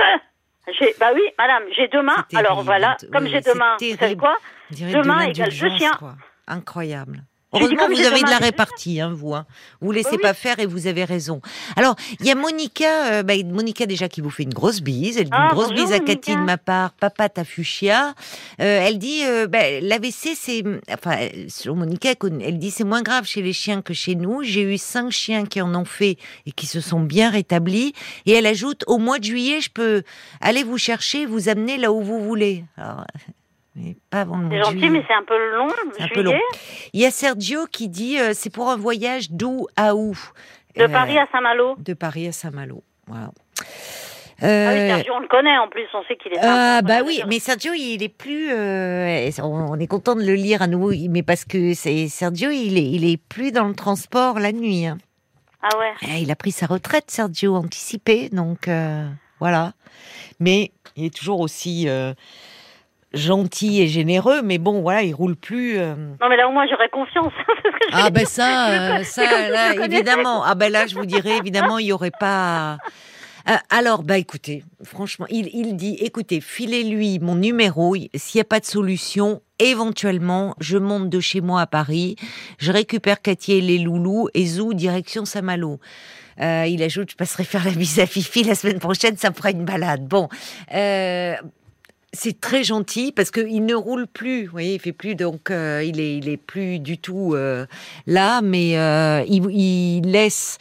J'ai 0.78 0.94
bah 1.00 1.10
oui, 1.14 1.22
madame, 1.38 1.62
j'ai 1.76 1.88
deux 1.88 2.02
mains. 2.02 2.24
Alors 2.34 2.62
voilà, 2.62 2.96
comme 3.12 3.24
oui, 3.24 3.30
j'ai 3.30 3.40
deux 3.40 3.54
mains, 3.54 3.76
vous 3.80 3.86
savez 3.86 3.96
terrible. 3.96 4.20
quoi 4.20 4.36
dirait 4.70 4.92
demain 4.92 5.26
de 5.26 5.30
égale 5.30 5.48
deux 5.50 5.76
chiens. 5.76 5.90
quoi. 5.98 6.14
Incroyable. 6.46 7.24
Heureusement, 7.52 7.86
vous 7.88 8.00
avez 8.00 8.22
de 8.22 8.30
la 8.30 8.38
répartie, 8.38 9.00
hein, 9.00 9.12
vous. 9.14 9.34
Hein. 9.34 9.46
Vous 9.80 9.92
laissez 9.92 10.10
Oui, 10.12 10.18
pas 10.22 10.34
faire 10.34 10.58
et 10.58 10.66
vous 10.66 10.86
avez 10.86 11.04
raison. 11.04 11.40
Alors, 11.76 11.96
il 12.20 12.26
y 12.26 12.30
a 12.30 12.34
Monica, 12.34 13.12
euh, 13.12 13.22
bah, 13.22 13.34
Monica 13.44 13.86
déjà 13.86 14.08
qui 14.08 14.20
vous 14.20 14.30
fait 14.30 14.44
une 14.44 14.54
grosse 14.54 14.80
bise. 14.80 15.18
Elle 15.18 15.24
dit 15.24 15.30
Ah, 15.32 15.48
une 15.50 15.54
grosse 15.54 15.68
bonjour, 15.68 15.86
bise 15.86 15.94
à 15.94 15.98
Cathy 15.98 16.32
de 16.32 16.36
Monica. 16.36 16.52
ma 16.52 16.58
part. 16.58 16.92
Papa, 16.92 17.28
ta 17.28 17.44
fuchsia. 17.44 18.14
Euh, 18.60 18.86
elle 18.86 18.98
dit, 18.98 19.22
euh, 19.24 19.46
bah, 19.46 19.80
l'AVC, 19.80 20.34
c'est, 20.34 20.64
enfin, 20.92 21.28
selon 21.48 21.76
Monica, 21.76 22.14
elle 22.40 22.58
dit 22.58 22.70
c'est 22.70 22.84
moins 22.84 23.02
grave 23.02 23.26
chez 23.26 23.42
les 23.42 23.52
chiens 23.52 23.82
que 23.82 23.92
chez 23.94 24.14
nous. 24.14 24.42
J'ai 24.42 24.62
eu 24.62 24.78
cinq 24.78 25.10
chiens 25.10 25.44
qui 25.44 25.60
en 25.60 25.74
ont 25.74 25.84
fait 25.84 26.16
et 26.46 26.52
qui 26.52 26.66
se 26.66 26.80
sont 26.80 27.00
bien 27.00 27.30
rétablis. 27.30 27.92
Et 28.26 28.32
elle 28.32 28.46
ajoute, 28.46 28.84
au 28.86 28.98
mois 28.98 29.18
de 29.18 29.24
juillet, 29.24 29.60
je 29.60 29.70
peux 29.70 30.02
aller 30.40 30.62
vous 30.62 30.78
chercher, 30.78 31.26
vous 31.26 31.48
amener 31.48 31.76
là 31.76 31.92
où 31.92 32.00
vous 32.02 32.20
voulez. 32.22 32.64
Alors, 32.76 33.04
C'est 33.74 34.62
gentil, 34.62 34.90
mais 34.90 35.02
c'est 35.08 35.14
un 35.14 35.22
peu 35.26 35.56
long. 35.56 35.68
Un 35.98 36.08
peu 36.08 36.22
long. 36.22 36.34
Il 36.92 37.00
y 37.00 37.06
a 37.06 37.10
Sergio 37.10 37.66
qui 37.66 37.88
dit 37.88 38.18
euh, 38.18 38.32
c'est 38.34 38.50
pour 38.50 38.68
un 38.70 38.76
voyage 38.76 39.30
d'où 39.30 39.66
à 39.76 39.94
où 39.94 40.14
De 40.76 40.82
Euh, 40.82 40.88
Paris 40.88 41.18
à 41.18 41.26
Saint-Malo. 41.32 41.76
de 41.78 41.94
Paris 41.94 42.28
à 42.28 42.32
Saint-Malo. 42.32 42.82
Voilà. 43.06 43.30
Ah 44.44 44.44
oui, 44.44 44.48
Euh, 44.48 44.88
Sergio, 44.88 45.12
on 45.14 45.20
le 45.20 45.28
connaît 45.28 45.56
en 45.56 45.68
plus, 45.68 45.86
on 45.94 46.02
sait 46.04 46.16
qu'il 46.16 46.32
est. 46.32 46.38
ah, 46.42 46.82
bah 46.82 47.02
oui, 47.06 47.22
mais 47.28 47.38
Sergio, 47.38 47.72
il 47.74 48.02
est 48.02 48.08
plus. 48.08 48.50
euh, 48.52 49.30
on 49.42 49.78
est 49.78 49.86
content 49.86 50.16
de 50.16 50.22
le 50.22 50.34
lire 50.34 50.62
à 50.62 50.66
nouveau, 50.66 50.92
mais 51.08 51.22
parce 51.22 51.44
que 51.44 51.74
c'est 51.74 52.08
Sergio, 52.08 52.50
il 52.50 52.76
est, 52.76 52.90
il 52.90 53.08
est 53.08 53.16
plus 53.16 53.52
dans 53.52 53.68
le 53.68 53.74
transport 53.74 54.38
la 54.40 54.52
nuit. 54.52 54.84
hein. 54.86 54.98
Ah 55.62 55.78
ouais. 55.78 55.92
Eh, 56.02 56.22
Il 56.22 56.30
a 56.32 56.36
pris 56.36 56.50
sa 56.50 56.66
retraite, 56.66 57.04
Sergio, 57.10 57.54
anticipée, 57.54 58.28
donc 58.30 58.68
voilà. 59.38 59.72
Mais 60.40 60.72
il 60.96 61.04
est 61.06 61.14
toujours 61.16 61.38
aussi 61.40 61.86
gentil 63.14 63.82
et 63.82 63.88
généreux, 63.88 64.42
mais 64.42 64.58
bon, 64.58 64.80
voilà, 64.82 65.02
il 65.02 65.12
roule 65.14 65.36
plus. 65.36 65.78
euh, 65.78 65.94
Non, 66.20 66.28
mais 66.28 66.36
là 66.36 66.48
au 66.48 66.52
moins 66.52 66.66
j'aurais 66.68 66.88
confiance. 66.88 67.32
je 67.64 67.88
Ah 67.92 68.10
ben 68.10 68.24
ça, 68.26 68.98
euh, 68.98 69.02
ça 69.04 69.48
là, 69.50 69.74
évidemment. 69.74 70.42
Ah 70.44 70.54
ben 70.54 70.70
là, 70.72 70.86
je 70.86 70.94
vous 70.94 71.06
dirais 71.06 71.36
évidemment, 71.38 71.78
il 71.78 71.86
y 71.86 71.92
aurait 71.92 72.10
pas. 72.18 72.78
Euh, 73.48 73.54
alors, 73.70 74.04
bah 74.04 74.18
écoutez, 74.18 74.62
franchement, 74.84 75.26
il, 75.28 75.48
il 75.52 75.74
dit, 75.76 75.96
écoutez, 76.00 76.40
filez-lui 76.40 77.18
mon 77.18 77.34
numéro. 77.34 77.96
S'il 78.14 78.38
n'y 78.38 78.40
a 78.40 78.44
pas 78.44 78.60
de 78.60 78.64
solution, 78.64 79.40
éventuellement, 79.58 80.54
je 80.60 80.78
monte 80.78 81.08
de 81.08 81.18
chez 81.18 81.40
moi 81.40 81.60
à 81.62 81.66
Paris, 81.66 82.14
je 82.58 82.70
récupère 82.70 83.20
Cathy 83.20 83.54
et 83.54 83.60
les 83.60 83.78
loulous 83.78 84.28
et 84.34 84.46
zou 84.46 84.74
direction 84.74 85.24
Saint-Malo. 85.24 85.80
Euh, 86.40 86.66
il 86.68 86.82
ajoute, 86.84 87.10
je 87.10 87.16
passerai 87.16 87.42
faire 87.44 87.64
la 87.64 87.72
bise 87.72 87.98
à 87.98 88.06
Fifi 88.06 88.44
la 88.44 88.54
semaine 88.54 88.78
prochaine, 88.78 89.16
ça 89.16 89.28
me 89.30 89.34
fera 89.34 89.50
une 89.50 89.64
balade. 89.64 90.06
Bon, 90.06 90.28
euh, 90.74 91.34
c'est 92.14 92.38
très 92.40 92.62
gentil 92.62 93.10
parce 93.10 93.30
qu'il 93.30 93.64
ne 93.64 93.74
roule 93.74 94.06
plus, 94.06 94.44
vous 94.44 94.52
voyez, 94.52 94.74
il 94.74 94.80
fait 94.80 94.92
plus 94.92 95.14
donc 95.14 95.50
euh, 95.50 95.82
il 95.82 95.98
est 95.98 96.16
il 96.16 96.28
est 96.28 96.36
plus 96.36 96.78
du 96.78 96.98
tout 96.98 97.32
euh, 97.34 97.64
là, 98.06 98.42
mais 98.42 98.78
euh, 98.78 99.24
il, 99.26 99.50
il, 99.50 100.12
laisse 100.12 100.58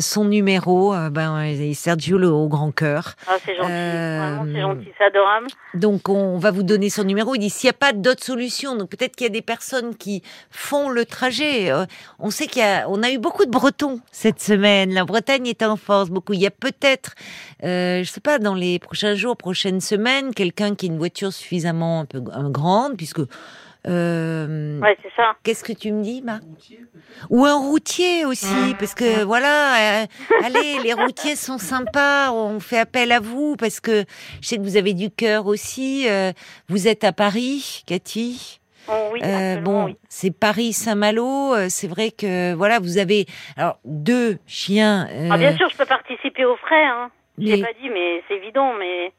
son 0.00 0.24
numéro, 0.24 0.94
ben 1.10 1.54
Sergio 1.74 2.16
le 2.16 2.28
au 2.28 2.48
grand 2.48 2.72
cœur. 2.72 3.14
Ah 3.26 3.36
c'est 3.44 3.56
gentil, 3.56 3.68
vraiment 3.68 4.46
c'est 4.46 4.60
gentil, 4.60 4.92
c'est 4.96 5.04
adorable. 5.04 5.48
Donc 5.74 6.08
on 6.08 6.38
va 6.38 6.50
vous 6.50 6.62
donner 6.62 6.88
son 6.88 7.04
numéro. 7.04 7.34
Il 7.34 7.40
dit 7.40 7.50
s'il 7.50 7.68
n'y 7.68 7.72
a 7.72 7.78
pas 7.78 7.92
d'autres 7.92 8.24
solutions, 8.24 8.74
donc 8.74 8.88
peut-être 8.88 9.16
qu'il 9.16 9.26
y 9.26 9.30
a 9.30 9.32
des 9.32 9.42
personnes 9.42 9.96
qui 9.96 10.22
font 10.50 10.88
le 10.88 11.04
trajet. 11.04 11.70
on 12.18 12.30
sait 12.30 12.46
qu'il 12.46 12.62
y 12.62 12.64
a, 12.64 12.88
on 12.88 13.02
a 13.02 13.10
eu 13.10 13.18
beaucoup 13.18 13.44
de 13.44 13.50
Bretons 13.50 14.00
cette 14.12 14.40
semaine. 14.40 14.94
La 14.94 15.04
Bretagne 15.04 15.46
est 15.46 15.62
en 15.62 15.76
force 15.76 16.08
beaucoup. 16.08 16.32
Il 16.32 16.40
y 16.40 16.46
a 16.46 16.50
peut-être, 16.50 17.14
je 17.62 18.04
sais 18.04 18.20
pas, 18.20 18.38
dans 18.38 18.54
les 18.54 18.78
prochains 18.78 19.14
jours, 19.14 19.36
prochaines 19.36 19.82
semaines, 19.82 20.32
quelqu'un 20.32 20.74
qui 20.74 20.85
une 20.86 20.98
voiture 20.98 21.32
suffisamment 21.32 22.00
un 22.00 22.04
peu 22.06 22.20
grande, 22.20 22.96
puisque. 22.96 23.20
Euh, 23.88 24.80
ouais, 24.80 24.96
c'est 25.02 25.12
ça. 25.14 25.36
Qu'est-ce 25.44 25.62
que 25.62 25.72
tu 25.72 25.92
me 25.92 26.02
dis, 26.02 26.20
Marc? 26.22 26.42
Ou 27.30 27.44
un 27.44 27.54
routier 27.56 28.24
aussi, 28.24 28.74
parce 28.80 28.94
que 28.94 29.22
voilà, 29.22 30.02
euh, 30.02 30.06
allez, 30.44 30.78
les 30.82 30.92
routiers 30.92 31.36
sont 31.36 31.58
sympas, 31.58 32.32
on 32.32 32.58
fait 32.58 32.78
appel 32.80 33.12
à 33.12 33.20
vous, 33.20 33.54
parce 33.56 33.78
que 33.78 34.04
je 34.40 34.48
sais 34.48 34.56
que 34.56 34.62
vous 34.62 34.76
avez 34.76 34.92
du 34.92 35.10
cœur 35.10 35.46
aussi. 35.46 36.08
Euh, 36.08 36.32
vous 36.68 36.88
êtes 36.88 37.04
à 37.04 37.12
Paris, 37.12 37.84
Cathy 37.86 38.60
Oh 38.88 39.08
oui, 39.12 39.20
euh, 39.24 39.56
bon, 39.60 39.86
oui. 39.86 39.96
c'est 40.08 40.30
Paris-Saint-Malo. 40.36 41.54
euh, 41.54 41.66
C'est 41.68 41.88
vrai 41.88 42.10
que 42.12 42.54
voilà, 42.54 42.78
vous 42.78 42.98
avez 42.98 43.26
alors 43.56 43.78
deux 43.84 44.38
chiens. 44.46 45.08
euh, 45.10 45.28
Ah, 45.30 45.38
bien 45.38 45.56
sûr, 45.56 45.68
je 45.68 45.76
peux 45.76 45.86
participer 45.86 46.44
aux 46.44 46.56
frais. 46.56 46.84
Hein. 46.86 47.10
Je 47.38 47.44
mais- 47.48 47.56
l'ai 47.56 47.62
pas 47.62 47.72
dit, 47.82 47.88
mais 47.92 48.22
c'est 48.28 48.34
évident. 48.36 48.72
Mais 48.78 49.12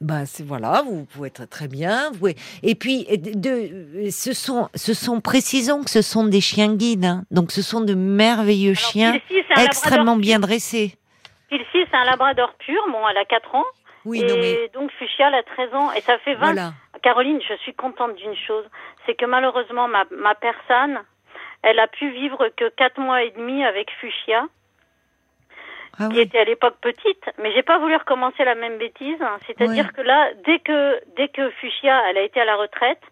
Bah 0.00 0.24
c'est 0.24 0.44
voilà, 0.46 0.82
vous 0.82 1.04
pouvez 1.04 1.28
être 1.28 1.44
très 1.48 1.68
bien. 1.68 2.10
Vous 2.12 2.18
pouvez... 2.18 2.36
Et 2.62 2.74
puis 2.74 3.04
de, 3.04 3.32
de- 3.34 4.10
ce 4.10 4.32
sont 4.32 4.68
ce 4.74 4.94
sont 4.94 5.20
précisons 5.20 5.82
que 5.84 5.90
ce 5.90 6.00
sont 6.00 6.24
des 6.24 6.40
chiens 6.40 6.74
guides, 6.74 7.04
hein. 7.04 7.24
donc 7.30 7.52
ce 7.52 7.60
sont 7.60 7.82
de 7.82 7.94
merveilleux 7.94 8.72
Alors, 8.78 8.90
chiens 8.90 9.12
Pilsi, 9.28 9.44
extrêmement 9.62 10.16
bien 10.16 10.38
dressés. 10.40 10.94
Pilsi, 11.50 11.66
c'est 11.90 11.96
un 11.96 12.04
labrador 12.04 12.54
pur. 12.64 12.80
Bon, 12.90 13.06
elle 13.10 13.18
a 13.18 13.24
4 13.26 13.54
ans. 13.54 13.64
Oui, 14.06 14.22
et 14.22 14.26
non 14.26 14.36
mais 14.38 14.70
donc 14.72 14.90
Fuchsia, 14.98 15.28
elle 15.28 15.34
a 15.34 15.42
13 15.42 15.74
ans. 15.74 15.92
Et 15.92 16.00
ça 16.00 16.16
fait 16.18 16.34
20 16.34 16.38
voilà. 16.40 16.72
Caroline, 17.02 17.40
je 17.46 17.54
suis 17.62 17.74
contente 17.74 18.14
d'une 18.16 18.36
chose, 18.46 18.64
c'est 19.04 19.14
que 19.14 19.26
malheureusement 19.26 19.88
ma, 19.88 20.04
ma 20.18 20.34
personne, 20.34 20.98
elle 21.62 21.78
a 21.78 21.88
pu 21.88 22.10
vivre 22.10 22.48
que 22.56 22.70
quatre 22.70 22.98
mois 23.00 23.22
et 23.22 23.32
demi 23.32 23.62
avec 23.64 23.90
Fuchsia, 24.00 24.46
Ah 26.02 26.08
qui 26.08 26.18
était 26.20 26.38
à 26.38 26.44
l'époque 26.44 26.76
petite, 26.80 27.22
mais 27.38 27.52
j'ai 27.52 27.62
pas 27.62 27.78
voulu 27.78 27.94
recommencer 27.94 28.42
la 28.44 28.54
même 28.54 28.78
bêtise. 28.78 29.18
C'est-à-dire 29.46 29.92
que 29.92 30.00
là, 30.00 30.30
dès 30.46 30.58
que 30.60 30.98
dès 31.16 31.28
que 31.28 31.50
Fuchsia, 31.60 32.02
elle 32.08 32.16
a 32.18 32.22
été 32.22 32.40
à 32.40 32.44
la 32.46 32.56
retraite, 32.56 33.02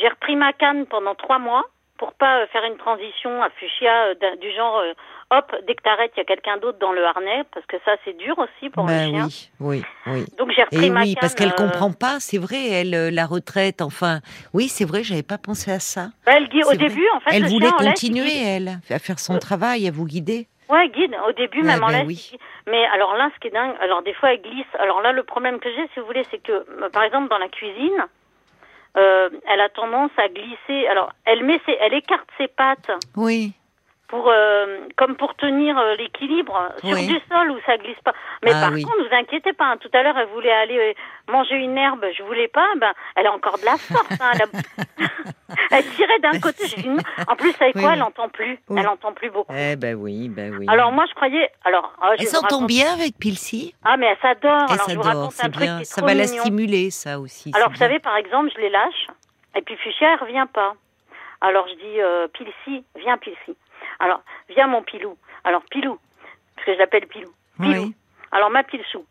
j'ai 0.00 0.08
repris 0.08 0.36
ma 0.36 0.52
canne 0.52 0.86
pendant 0.86 1.14
trois 1.16 1.38
mois 1.40 1.64
pour 1.98 2.14
pas 2.14 2.38
euh, 2.40 2.46
faire 2.46 2.64
une 2.64 2.78
transition 2.78 3.42
à 3.42 3.50
Fuchsia 3.50 3.92
euh, 4.06 4.36
du 4.40 4.50
genre 4.56 4.78
euh, 4.78 4.94
hop, 5.32 5.54
dès 5.66 5.74
que 5.74 5.82
t'arrêtes, 5.82 6.12
il 6.16 6.20
y 6.20 6.22
a 6.22 6.24
quelqu'un 6.24 6.56
d'autre 6.56 6.78
dans 6.78 6.92
le 6.92 7.04
harnais, 7.04 7.42
parce 7.52 7.66
que 7.66 7.76
ça 7.84 7.92
c'est 8.04 8.16
dur 8.16 8.38
aussi 8.38 8.70
pour 8.70 8.84
Bah 8.84 9.04
le 9.06 9.10
chien. 9.10 9.26
oui, 9.26 9.50
oui, 9.60 9.82
oui. 10.06 10.24
Donc 10.38 10.50
j'ai 10.56 10.62
repris 10.62 10.86
Et 10.86 10.90
ma 10.90 11.02
oui, 11.02 11.14
parce 11.20 11.34
canne, 11.34 11.50
qu'elle 11.50 11.62
euh, 11.62 11.66
comprend 11.70 11.92
pas, 11.92 12.18
c'est 12.18 12.38
vrai, 12.38 12.68
elle 12.70 13.12
la 13.12 13.26
retraite, 13.26 13.82
enfin, 13.82 14.20
oui, 14.54 14.68
c'est 14.68 14.86
vrai, 14.86 15.02
j'avais 15.02 15.22
pas 15.22 15.36
pensé 15.36 15.70
à 15.72 15.78
ça. 15.78 16.06
bah, 16.24 16.32
elle 16.36 16.48
au 16.62 16.64
vrai. 16.68 16.76
début, 16.78 17.04
en 17.14 17.20
fait, 17.20 17.36
elle 17.36 17.42
le 17.42 17.48
voulait 17.48 17.66
laisse, 17.66 17.90
continuer, 17.90 18.32
elle, 18.46 18.78
à 18.88 18.98
faire 18.98 19.18
son 19.18 19.38
travail, 19.38 19.86
à 19.86 19.90
vous 19.90 20.06
guider. 20.06 20.48
Ouais, 20.70 20.88
guide, 20.90 21.16
au 21.28 21.32
début, 21.32 21.60
Ouais, 21.62 21.66
même 21.66 21.82
en 21.82 21.88
ben 21.88 22.06
laisse. 22.06 22.06
oui. 22.06 22.38
Mais 22.66 22.84
alors 22.86 23.14
là, 23.16 23.30
ce 23.34 23.40
qui 23.40 23.48
est 23.48 23.50
dingue, 23.50 23.74
alors 23.80 24.02
des 24.02 24.14
fois, 24.14 24.32
elle 24.32 24.40
glisse. 24.42 24.66
Alors 24.78 25.00
là, 25.02 25.12
le 25.12 25.22
problème 25.24 25.58
que 25.58 25.68
j'ai, 25.70 25.86
si 25.92 26.00
vous 26.00 26.06
voulez, 26.06 26.24
c'est 26.30 26.42
que, 26.42 26.52
euh, 26.52 26.88
par 26.92 27.02
exemple, 27.02 27.28
dans 27.28 27.38
la 27.38 27.48
cuisine, 27.48 28.06
euh, 28.96 29.30
elle 29.48 29.60
a 29.60 29.68
tendance 29.68 30.10
à 30.16 30.28
glisser. 30.28 30.86
Alors, 30.88 31.12
elle 31.24 31.44
met 31.44 31.60
ses, 31.66 31.76
elle 31.80 31.94
écarte 31.94 32.28
ses 32.38 32.48
pattes 32.48 32.90
Oui. 33.16 33.52
Pour, 34.10 34.28
euh, 34.28 34.80
comme 34.96 35.14
pour 35.16 35.34
tenir 35.36 35.78
euh, 35.78 35.94
l'équilibre 35.94 36.72
sur 36.84 36.90
Oui. 36.96 37.06
du 37.06 37.18
sol 37.30 37.50
où 37.52 37.58
ça 37.64 37.76
glisse 37.78 37.98
pas. 38.04 38.12
Mais 38.44 38.50
Ah 38.52 38.60
par 38.62 38.72
oui. 38.72 38.82
contre, 38.82 38.98
vous 39.08 39.14
inquiétez 39.14 39.52
pas. 39.52 39.66
hein, 39.66 39.76
tout 39.78 39.88
à 39.92 40.02
l'heure, 40.02 40.18
elle 40.18 40.26
voulait 40.28 40.50
aller 40.52 40.78
euh, 40.78 41.32
manger 41.32 41.54
une 41.54 41.78
herbe. 41.78 42.04
Je 42.16 42.22
voulais 42.24 42.48
pas. 42.48 42.66
Ben, 42.76 42.92
elle 43.14 43.28
a 43.28 43.32
encore 43.32 43.56
de 43.58 43.64
la 43.64 43.76
force. 43.76 44.10
hein, 44.20 44.30
elle, 44.34 44.42
a- 44.42 45.06
elle 45.70 45.86
tirait 45.90 46.18
d'un 46.18 46.40
côté. 46.40 46.66
Dit 46.66 46.88
non. 46.88 46.96
En 47.28 47.36
plus, 47.36 47.54
avec 47.60 47.76
Oui, 47.76 47.82
quoi. 47.82 47.92
Elle 47.94 48.02
entend 48.02 48.28
plus. 48.28 48.58
Elle 48.76 48.88
entend 48.88 49.12
plus 49.12 49.30
beaucoup. 49.30 49.52
Eh 49.56 49.76
ben 49.76 49.94
oui, 49.94 50.28
ben 50.28 50.56
oui. 50.58 50.66
Alors 50.68 50.90
moi, 50.92 51.04
je 51.08 51.14
croyais. 51.14 51.48
Alors, 51.64 51.92
ah, 52.02 52.10
je 52.16 52.22
elle 52.22 52.28
s'entend 52.28 52.56
raconter- 52.56 52.74
bien 52.74 52.92
avec 52.92 53.16
Pilsi? 53.18 53.74
Ah, 53.84 53.96
mais 53.96 54.06
elle 54.06 54.18
s'adore. 54.20 54.66
Elle 54.70 54.76
je 54.76 54.82
s'adore, 54.82 55.04
raconte 55.04 55.32
c'est 55.32 55.48
bien. 55.50 55.76
qui 55.76 55.82
est 55.82 55.84
Ça 55.84 56.02
va 56.02 56.14
la 56.14 56.26
stimuler, 56.26 56.90
ça 56.90 57.20
aussi. 57.20 57.52
Alors, 57.54 57.68
vous 57.68 57.74
bien. 57.74 57.86
savez, 57.86 57.98
par 58.00 58.16
exemple, 58.16 58.50
je 58.56 58.60
les 58.60 58.70
lâche, 58.70 59.06
et 59.56 59.62
puis 59.62 59.76
Fuchsia, 59.76 60.14
elle 60.14 60.20
revient 60.26 60.46
pas. 60.52 60.74
Alors, 61.40 61.66
je 61.68 61.74
dis, 61.74 62.00
euh, 62.00 62.28
Pilsi, 62.28 62.84
viens, 62.96 63.16
Pilsi. 63.16 63.56
Alors, 64.00 64.20
viens, 64.48 64.66
mon 64.66 64.82
Pilou. 64.82 65.16
Alors, 65.44 65.62
Pilou, 65.70 65.98
parce 66.56 66.66
que 66.66 66.74
je 66.74 66.78
l'appelle 66.78 67.06
Pilou. 67.06 67.30
Pilou. 67.60 67.82
Oui. 67.84 67.94
Alors, 68.32 68.50
ma 68.50 68.62
Pilsou. 68.64 69.04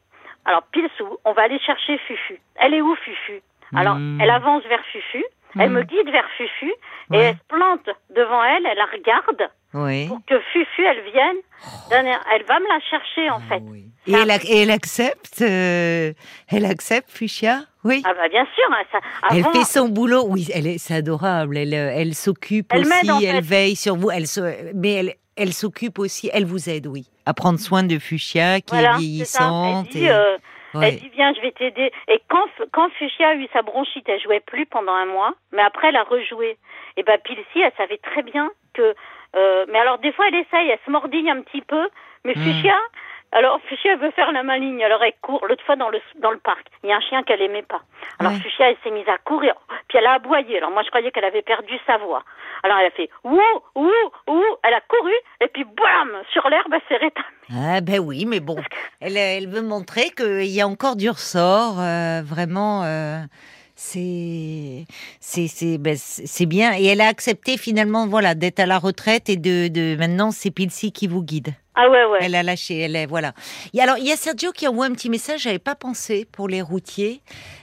Alors, 0.45 0.63
Pilsou, 0.71 1.17
on 1.25 1.33
va 1.33 1.43
aller 1.43 1.59
chercher 1.59 1.97
Fufu. 1.99 2.39
Elle 2.55 2.73
est 2.73 2.81
où, 2.81 2.95
Fufu? 2.95 3.41
Alors, 3.75 3.95
Hmm. 3.95 4.19
elle 4.21 4.29
avance 4.31 4.63
vers 4.63 4.83
Fufu, 4.91 5.23
elle 5.59 5.69
Hmm. 5.69 5.73
me 5.73 5.83
guide 5.83 6.09
vers 6.09 6.27
Fufu, 6.37 6.65
et 6.69 6.73
Ouais. 7.11 7.19
elle 7.25 7.35
se 7.35 7.43
plante 7.47 7.89
devant 8.09 8.43
elle, 8.43 8.65
elle 8.65 8.77
la 8.77 8.85
regarde, 8.85 9.49
Oui. 9.73 10.07
pour 10.07 10.19
que 10.25 10.39
Fufu, 10.51 10.83
elle 10.85 11.01
vienne. 11.11 11.37
donner- 11.91 12.15
Elle 12.33 12.43
va 12.45 12.59
me 12.59 12.67
la 12.67 12.79
chercher, 12.79 13.29
en 13.29 13.37
Ah 13.37 13.49
fait. 13.49 13.61
oui. 13.63 13.85
Et 14.07 14.13
elle, 14.13 14.31
et 14.31 14.61
elle 14.63 14.71
accepte, 14.71 15.41
euh, 15.41 16.13
elle 16.49 16.65
accepte, 16.65 17.11
Fuchsia? 17.11 17.59
Oui. 17.83 18.01
Ah, 18.05 18.13
bah, 18.13 18.27
bien 18.29 18.45
sûr. 18.55 18.65
hein, 18.71 18.99
Elle 19.31 19.43
fait 19.45 19.63
son 19.63 19.87
boulot. 19.87 20.25
Oui, 20.27 20.47
elle 20.53 20.67
est, 20.67 20.77
c'est 20.77 20.95
adorable. 20.95 21.57
Elle, 21.57 21.73
euh, 21.73 21.91
elle 21.95 22.13
s'occupe 22.13 22.67
Elle 22.71 22.81
aussi. 22.81 23.25
elle 23.25 23.41
veille 23.41 23.75
sur 23.75 23.95
vous. 23.95 24.11
Elle 24.11 24.27
se, 24.27 24.73
mais 24.75 24.93
elle, 24.93 25.13
elle 25.37 25.53
s'occupe 25.53 25.97
aussi. 25.99 26.29
Elle 26.33 26.45
vous 26.45 26.69
aide, 26.69 26.87
oui, 26.87 27.07
à 27.25 27.33
prendre 27.33 27.57
soin 27.59 27.83
de 27.83 27.97
Fuchsia 27.97 28.59
qui 28.59 28.73
Voilà, 28.75 28.95
est 28.95 28.97
vieillissante. 28.97 29.87
Elle 29.87 29.91
dit, 29.93 30.03
et- 30.05 30.11
euh, 30.11 30.37
ouais. 30.73 30.89
elle 30.89 30.95
dit, 30.99 31.09
viens, 31.15 31.33
je 31.33 31.41
vais 31.41 31.51
t'aider. 31.51 31.91
Et 32.09 32.21
quand, 32.29 32.45
quand 32.73 32.89
Fuchsia 32.99 33.29
a 33.29 33.35
eu 33.35 33.47
sa 33.53 33.61
bronchite, 33.61 34.03
elle 34.09 34.21
jouait 34.21 34.41
plus 34.41 34.65
pendant 34.65 34.93
un 34.93 35.05
mois, 35.05 35.33
mais 35.53 35.61
après, 35.61 35.87
elle 35.89 35.95
a 35.95 36.03
rejoué. 36.03 36.57
Et 36.97 37.03
ben, 37.03 37.17
Pilsi, 37.23 37.61
elle 37.63 37.71
savait 37.77 37.99
très 38.03 38.23
bien 38.23 38.49
que... 38.73 38.93
euh, 39.37 39.65
mais 39.71 39.79
alors, 39.79 39.99
des 39.99 40.11
fois, 40.11 40.25
elle 40.27 40.35
essaye, 40.35 40.69
elle 40.69 40.79
se 40.85 40.91
mordille 40.91 41.29
un 41.29 41.41
petit 41.43 41.61
peu, 41.61 41.87
mais 42.25 42.33
Hmm. 42.35 42.43
Fuchsia... 42.43 42.75
Alors, 43.31 43.59
Fuchsia, 43.69 43.93
elle 43.93 43.99
veut 43.99 44.11
faire 44.11 44.31
la 44.31 44.41
maligne, 44.43 44.83
alors 44.83 45.03
elle 45.03 45.13
court. 45.21 45.45
L'autre 45.47 45.63
fois, 45.63 45.75
dans 45.75 45.89
le, 45.89 45.99
dans 46.21 46.31
le 46.31 46.39
parc, 46.39 46.65
il 46.83 46.89
y 46.89 46.91
a 46.91 46.95
un 46.97 47.01
chien 47.01 47.21
qu'elle 47.23 47.41
aimait 47.41 47.61
pas. 47.61 47.81
Alors, 48.17 48.31
Ouais. 48.31 48.39
Fuchsia, 48.39 48.69
elle 48.71 48.77
s'est 48.83 48.89
mise 48.91 49.07
à 49.07 49.17
courir, 49.19 49.53
puis 49.87 49.97
elle 49.99 50.07
a 50.07 50.13
aboyé. 50.13 50.57
Alors, 50.57 50.71
moi, 50.71 50.81
je 50.83 50.89
croyais 50.89 51.11
qu'elle 51.11 51.25
avait 51.25 51.43
perdu 51.43 51.73
sa 51.85 51.97
voix. 51.99 52.23
Alors, 52.63 52.77
elle 52.79 52.87
a 52.87 52.91
fait 52.91 53.09
ouh, 53.23 53.39
ouh, 53.75 53.91
ouh, 54.27 54.43
elle 54.63 54.73
a 54.73 54.81
couru, 54.81 55.13
et 55.41 55.47
puis 55.47 55.63
bam, 55.63 56.09
sur 56.33 56.49
l'herbe, 56.49 56.73
elle 56.73 56.81
s'est 56.89 56.97
rétamée. 56.97 57.27
Ah 57.51 57.81
ben 57.81 57.99
oui, 57.99 58.25
mais 58.25 58.39
bon, 58.39 58.57
elle, 58.99 59.15
elle 59.17 59.47
veut 59.47 59.61
montrer 59.61 60.09
qu'il 60.09 60.45
y 60.45 60.59
a 60.61 60.67
encore 60.67 60.95
du 60.95 61.09
ressort, 61.09 61.79
euh, 61.79 62.21
vraiment. 62.23 62.83
euh, 62.83 63.19
c'est 63.75 64.85
c'est 65.21 65.47
c'est 65.47 65.77
ben, 65.77 65.95
c'est 65.97 66.27
c'est 66.27 66.45
bien 66.45 66.73
et 66.77 66.85
elle 66.87 66.99
a 66.99 67.07
accepté 67.07 67.57
finalement 67.57 68.07
voilà 68.07 68.35
d'être 68.35 68.59
à 68.59 68.65
la 68.65 68.77
retraite 68.77 69.29
et 69.29 69.37
de, 69.37 69.69
de 69.69 69.95
maintenant 69.97 70.31
c'est 70.31 70.51
Pilsi 70.51 70.91
qui 70.91 71.07
vous 71.07 71.23
guide. 71.23 71.53
Ah 71.81 71.89
ouais, 71.89 72.03
ouais. 72.03 72.19
Elle 72.21 72.35
a 72.35 72.43
lâché, 72.43 72.77
elle 72.79 72.97
est 72.97 73.05
voilà. 73.05 73.31
Alors 73.79 73.97
il 73.97 74.05
y 74.05 74.11
a 74.11 74.17
Sergio 74.17 74.51
qui 74.51 74.67
envoie 74.67 74.85
un 74.85 74.91
petit 74.91 75.09
message, 75.09 75.43
j'avais 75.43 75.59
pas 75.59 75.75
pensé 75.75 76.27
pour 76.29 76.49
les 76.49 76.61
routiers. 76.61 77.21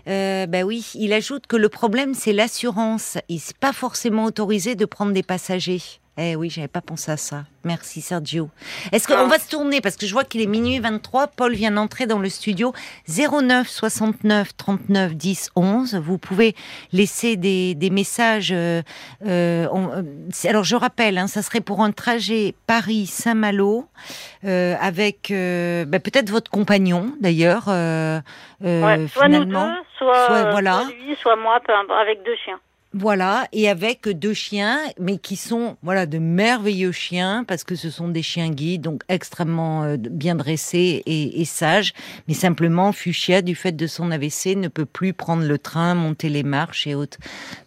Euh, 0.09 0.47
ben 0.47 0.65
oui, 0.65 0.91
il 0.95 1.13
ajoute 1.13 1.47
que 1.47 1.57
le 1.57 1.69
problème 1.69 2.15
c'est 2.15 2.33
l'assurance. 2.33 3.19
Il 3.29 3.37
n'est 3.37 3.59
pas 3.61 3.75
forcément 3.75 4.25
autorisé 4.25 4.75
de 4.75 4.87
prendre 4.87 5.13
des 5.13 5.23
passagers. 5.23 5.83
Eh 6.19 6.35
oui, 6.35 6.49
j'avais 6.49 6.67
pas 6.69 6.81
pensé 6.81 7.13
à 7.13 7.19
ça. 7.19 7.45
Merci 7.63 8.01
Sergio. 8.01 8.49
Est-ce 8.91 9.07
qu'on 9.07 9.15
Ah. 9.19 9.25
va 9.27 9.39
se 9.39 9.51
tourner? 9.51 9.83
Parce 9.83 9.97
que 9.97 10.07
je 10.07 10.13
vois 10.15 10.25
qu'il 10.25 10.41
est 10.41 10.47
minuit 10.47 10.79
23. 10.79 11.27
Paul 11.27 11.53
vient 11.55 11.73
d'entrer 11.73 12.07
dans 12.07 12.19
le 12.19 12.31
studio 12.31 12.73
09 13.07 13.69
69 13.69 14.57
39 14.57 15.15
10 15.15 15.51
11. 15.57 15.95
Vous 15.97 16.17
pouvez 16.17 16.55
laisser 16.93 17.37
des, 17.37 17.75
des 17.75 17.91
messages. 17.91 18.51
euh, 18.51 18.81
euh, 19.27 19.69
on- 19.73 19.91
euh, 19.93 20.03
alors 20.49 20.65
je 20.65 20.75
rappelle, 20.77 21.19
hein, 21.19 21.27
ça 21.27 21.43
serait 21.43 21.61
pour 21.61 21.83
un 21.83 21.93
trajet 21.93 22.55
Paris-Saint-Malo 22.67 23.87
euh, 24.45 24.75
avec 24.81 25.31
euh, 25.31 25.85
bah, 25.85 26.01
peut-être 26.01 26.31
votre 26.31 26.51
compagnon 26.51 27.13
d'ailleurs. 27.21 27.65
euh, 27.69 28.21
euh, 28.65 28.83
Ouais, 28.83 29.07
soit 29.09 29.29
nous 29.29 29.39
deux, 29.41 29.45
finalement. 29.45 29.75
soit, 29.99 30.27
Soit, 30.27 30.51
voilà. 30.51 30.73
soit 30.85 30.93
lui, 30.95 31.17
soit 31.21 31.37
moi, 31.37 31.59
avec 32.01 32.23
deux 32.25 32.37
chiens. 32.43 32.59
Voilà, 32.99 33.47
et 33.53 33.69
avec 33.69 34.09
deux 34.09 34.33
chiens, 34.33 34.81
mais 34.99 35.19
qui 35.19 35.37
sont 35.37 35.77
voilà 35.83 36.07
de 36.07 36.17
merveilleux 36.17 36.93
chiens 36.93 37.45
parce 37.47 37.63
que 37.63 37.75
ce 37.75 37.91
sont 37.91 38.09
des 38.09 38.23
chiens 38.23 38.49
guides, 38.49 38.81
donc 38.81 39.03
extrêmement 39.11 39.83
euh, 39.83 39.97
bien 39.99 40.35
dressés 40.35 41.03
et, 41.05 41.43
et 41.43 41.45
sages. 41.45 41.93
Mais 42.27 42.33
simplement, 42.33 42.93
Fuchsia, 42.93 43.43
du 43.43 43.55
fait 43.55 43.73
de 43.73 43.87
son 43.87 44.11
AVC, 44.11 44.57
ne 44.57 44.69
peut 44.69 44.87
plus 44.87 45.13
prendre 45.13 45.45
le 45.45 45.59
train, 45.59 45.95
monter 45.95 46.31
les 46.31 46.43
marches 46.43 46.87
et 46.87 46.95
autres. 46.95 47.19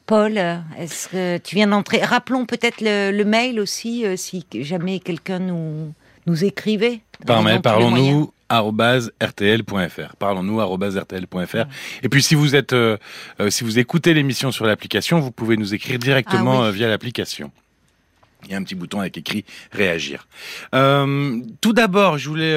Paul, 0.07 0.39
est-ce 0.79 1.09
que 1.09 1.37
tu 1.37 1.53
viens 1.53 1.67
d'entrer? 1.67 2.01
Rappelons 2.01 2.47
peut-être 2.47 2.81
le, 2.81 3.11
le 3.11 3.23
mail 3.23 3.59
aussi, 3.59 4.07
euh, 4.07 4.15
si 4.17 4.43
jamais 4.61 4.97
quelqu'un 4.97 5.37
nous 5.37 5.93
nous 6.25 6.43
écrivez. 6.43 7.01
Par 7.27 7.43
mail, 7.43 7.61
parlons-nous 7.61 8.31
rtl.fr. 8.49 10.15
Parlons-nous 10.17 10.59
rtl.fr. 10.95 11.65
Et 12.03 12.09
puis 12.09 12.23
si 12.23 12.35
vous 12.35 12.55
êtes, 12.55 12.73
euh, 12.73 12.97
euh, 13.39 13.49
si 13.49 13.63
vous 13.63 13.79
écoutez 13.79 14.13
l'émission 14.13 14.51
sur 14.51 14.65
l'application, 14.65 15.19
vous 15.19 15.31
pouvez 15.31 15.57
nous 15.57 15.73
écrire 15.73 15.99
directement 15.99 16.63
ah 16.63 16.67
euh, 16.67 16.71
via 16.71 16.87
l'application. 16.87 17.51
Il 18.45 18.51
y 18.51 18.53
a 18.53 18.57
un 18.57 18.63
petit 18.63 18.75
bouton 18.75 19.01
avec 19.01 19.17
écrit 19.17 19.43
réagir. 19.71 20.27
tout 20.71 21.73
d'abord, 21.73 22.17
je 22.17 22.29
voulais 22.29 22.55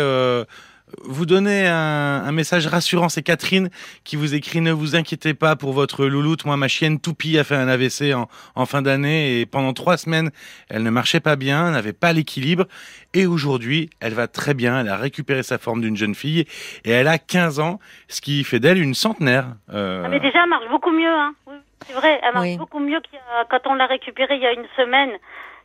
vous 1.04 1.26
donnez 1.26 1.66
un, 1.66 2.32
message 2.32 2.66
rassurant. 2.66 3.08
C'est 3.08 3.22
Catherine 3.22 3.70
qui 4.04 4.16
vous 4.16 4.34
écrit 4.34 4.60
Ne 4.60 4.72
vous 4.72 4.96
inquiétez 4.96 5.34
pas 5.34 5.56
pour 5.56 5.72
votre 5.72 6.06
louloute. 6.06 6.44
Moi, 6.44 6.56
ma 6.56 6.68
chienne 6.68 7.00
Toupie 7.00 7.38
a 7.38 7.44
fait 7.44 7.56
un 7.56 7.68
AVC 7.68 8.14
en, 8.14 8.66
fin 8.66 8.82
d'année 8.82 9.40
et 9.40 9.46
pendant 9.46 9.72
trois 9.72 9.96
semaines, 9.96 10.30
elle 10.68 10.82
ne 10.82 10.90
marchait 10.90 11.20
pas 11.20 11.36
bien, 11.36 11.70
n'avait 11.70 11.92
pas 11.92 12.12
l'équilibre. 12.12 12.66
Et 13.14 13.26
aujourd'hui, 13.26 13.90
elle 14.00 14.14
va 14.14 14.28
très 14.28 14.54
bien. 14.54 14.80
Elle 14.80 14.88
a 14.88 14.96
récupéré 14.96 15.42
sa 15.42 15.58
forme 15.58 15.80
d'une 15.80 15.96
jeune 15.96 16.14
fille 16.14 16.46
et 16.84 16.90
elle 16.90 17.08
a 17.08 17.18
15 17.18 17.60
ans, 17.60 17.78
ce 18.08 18.20
qui 18.20 18.44
fait 18.44 18.60
d'elle 18.60 18.80
une 18.80 18.94
centenaire. 18.94 19.46
Euh. 19.72 20.02
Ah, 20.04 20.08
mais 20.08 20.20
déjà, 20.20 20.42
elle 20.42 20.50
marche 20.50 20.68
beaucoup 20.70 20.92
mieux. 20.92 21.08
Hein. 21.08 21.34
c'est 21.86 21.94
vrai, 21.94 22.20
elle 22.22 22.34
marche 22.34 22.56
beaucoup 22.56 22.80
mieux 22.80 23.00
que 23.00 23.16
quand 23.50 23.70
on 23.70 23.74
l'a 23.74 23.86
récupérée 23.86 24.36
il 24.36 24.42
y 24.42 24.46
a 24.46 24.52
une 24.52 24.66
semaine. 24.76 25.10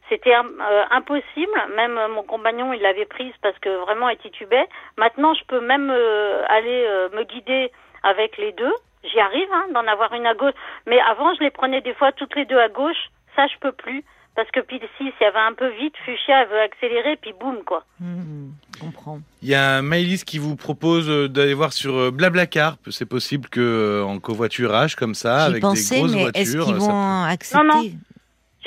C'était 0.10 0.34
euh, 0.34 0.84
impossible. 0.92 1.52
Même 1.76 1.98
euh, 1.98 2.08
mon 2.08 2.24
compagnon, 2.24 2.74
il 2.74 2.82
l'avait 2.82 3.06
prise 3.06 3.34
parce 3.42 3.58
que 3.60 3.70
vraiment, 3.84 4.10
elle 4.10 4.18
titubait. 4.18 4.68
Maintenant, 4.98 5.34
je 5.34 5.44
peux 5.48 5.60
même 5.60 5.90
euh, 5.90 6.44
aller 6.48 6.88
me 7.14 7.24
guider 7.24 7.72
avec 8.04 8.38
les 8.38 8.54
deux. 8.54 8.74
J'y 9.04 9.20
arrive 9.20 9.50
hein, 9.54 9.66
d'en 9.74 9.86
avoir 9.88 10.14
une 10.14 10.26
à 10.26 10.34
gauche. 10.34 10.54
Mais 10.86 11.00
avant, 11.00 11.34
je 11.36 11.44
les 11.44 11.52
prenais 11.52 11.82
des 11.82 11.94
fois 11.94 12.12
toutes 12.12 12.36
les 12.36 12.46
deux 12.46 12.60
à 12.60 12.70
gauche. 12.70 13.10
Ça, 13.36 13.48
je 13.48 13.58
peux 13.60 13.72
plus. 13.72 14.04
Parce 14.36 14.50
que 14.52 14.60
puis 14.60 14.80
si, 14.98 15.06
si 15.06 15.24
elle 15.24 15.34
va 15.34 15.48
un 15.48 15.54
peu 15.54 15.68
vite, 15.70 15.96
Fuchsia, 16.06 16.44
elle 16.44 16.50
veut 16.50 16.60
accélérer, 16.60 17.18
puis 17.20 17.34
boum, 17.40 17.64
quoi. 17.66 17.84
Mmh, 18.00 18.50
je 18.76 18.80
comprends. 18.80 19.20
Il 19.42 19.50
y 19.50 19.56
a 19.56 19.82
Maëlys 19.82 20.24
qui 20.24 20.38
vous 20.38 20.56
propose 20.56 21.08
d'aller 21.32 21.56
voir 21.56 21.74
sur 21.74 22.12
Blablacar. 22.12 22.78
C'est 22.92 23.08
possible 23.08 23.50
que 23.50 24.04
en 24.06 24.20
covoiturage 24.20 24.96
comme 24.96 25.16
ça, 25.16 25.46
avec 25.46 25.56
des 25.56 25.62
grosses 25.62 25.92
mais 25.92 26.22
voitures. 26.22 26.32
Est-ce 26.36 26.58
qu'ils 26.58 26.76
vont 26.76 27.24
accepter 27.24 27.64
Non, 27.66 27.82
non. 27.82 27.84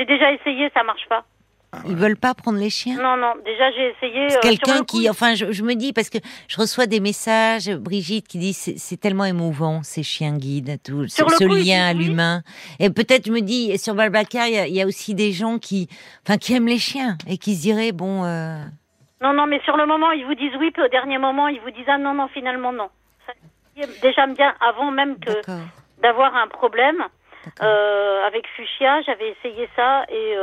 J'ai 0.01 0.07
déjà 0.07 0.33
essayé, 0.33 0.71
ça 0.73 0.83
marche 0.83 1.07
pas. 1.11 1.25
Ils 1.87 1.95
veulent 1.95 2.17
pas 2.17 2.33
prendre 2.33 2.59
les 2.59 2.71
chiens? 2.71 2.97
Non, 2.97 3.19
non. 3.19 3.35
Déjà, 3.45 3.71
j'ai 3.73 3.91
essayé. 3.91 4.35
Euh, 4.35 4.41
quelqu'un 4.41 4.83
qui, 4.83 5.11
enfin, 5.11 5.35
je, 5.35 5.63
me 5.63 5.75
dis 5.75 5.93
parce 5.93 6.09
que 6.09 6.17
je 6.49 6.57
reçois 6.57 6.87
des 6.87 7.01
messages, 7.01 7.71
Brigitte 7.71 8.27
qui 8.27 8.39
dit 8.39 8.55
c'est 8.55 8.97
tellement 8.97 9.27
émouvant 9.27 9.83
ces 9.83 10.03
chiens 10.03 10.39
guides, 10.39 10.79
tout 10.83 11.07
ce, 11.07 11.45
lien 11.45 11.89
à 11.89 11.93
l'humain. 11.93 12.41
Et 12.79 12.89
peut-être 12.89 13.27
je 13.27 13.33
me 13.33 13.41
dis 13.41 13.77
sur 13.77 13.95
Balbacar, 13.95 14.47
il 14.49 14.75
y, 14.75 14.81
a 14.81 14.87
aussi 14.87 15.15
des 15.15 15.33
gens 15.33 15.59
qui, 15.59 15.87
enfin, 16.27 16.39
qui 16.39 16.55
aiment 16.55 16.67
les 16.67 16.79
chiens 16.79 17.19
et 17.29 17.37
qui 17.37 17.55
se 17.55 17.61
diraient 17.61 17.93
bon. 17.93 18.25
Euh, 18.25 18.57
non, 19.21 19.35
non, 19.35 19.47
mais 19.47 19.61
sur 19.65 19.77
le 19.77 19.85
moment 19.85 20.13
ils 20.13 20.25
vous 20.25 20.35
disent 20.35 20.57
oui, 20.59 20.71
puis 20.71 20.83
au 20.83 20.89
dernier 20.89 21.19
moment 21.19 21.47
ils 21.49 21.61
vous 21.61 21.71
disent 21.71 21.89
ah 21.89 21.99
non, 21.99 22.15
non, 22.15 22.29
finalement 22.29 22.73
non. 22.73 22.89
Ça, 23.27 23.35
déjà 24.03 24.27
bien 24.27 24.55
avant 24.61 24.91
même 24.91 25.21
que 25.21 25.31
d'avoir 26.03 26.35
un 26.35 26.49
problème. 26.49 27.05
Euh, 27.63 28.27
avec 28.27 28.47
Fuchsia, 28.57 29.03
j'avais 29.03 29.31
essayé 29.31 29.69
ça 29.77 30.05
et 30.09 30.37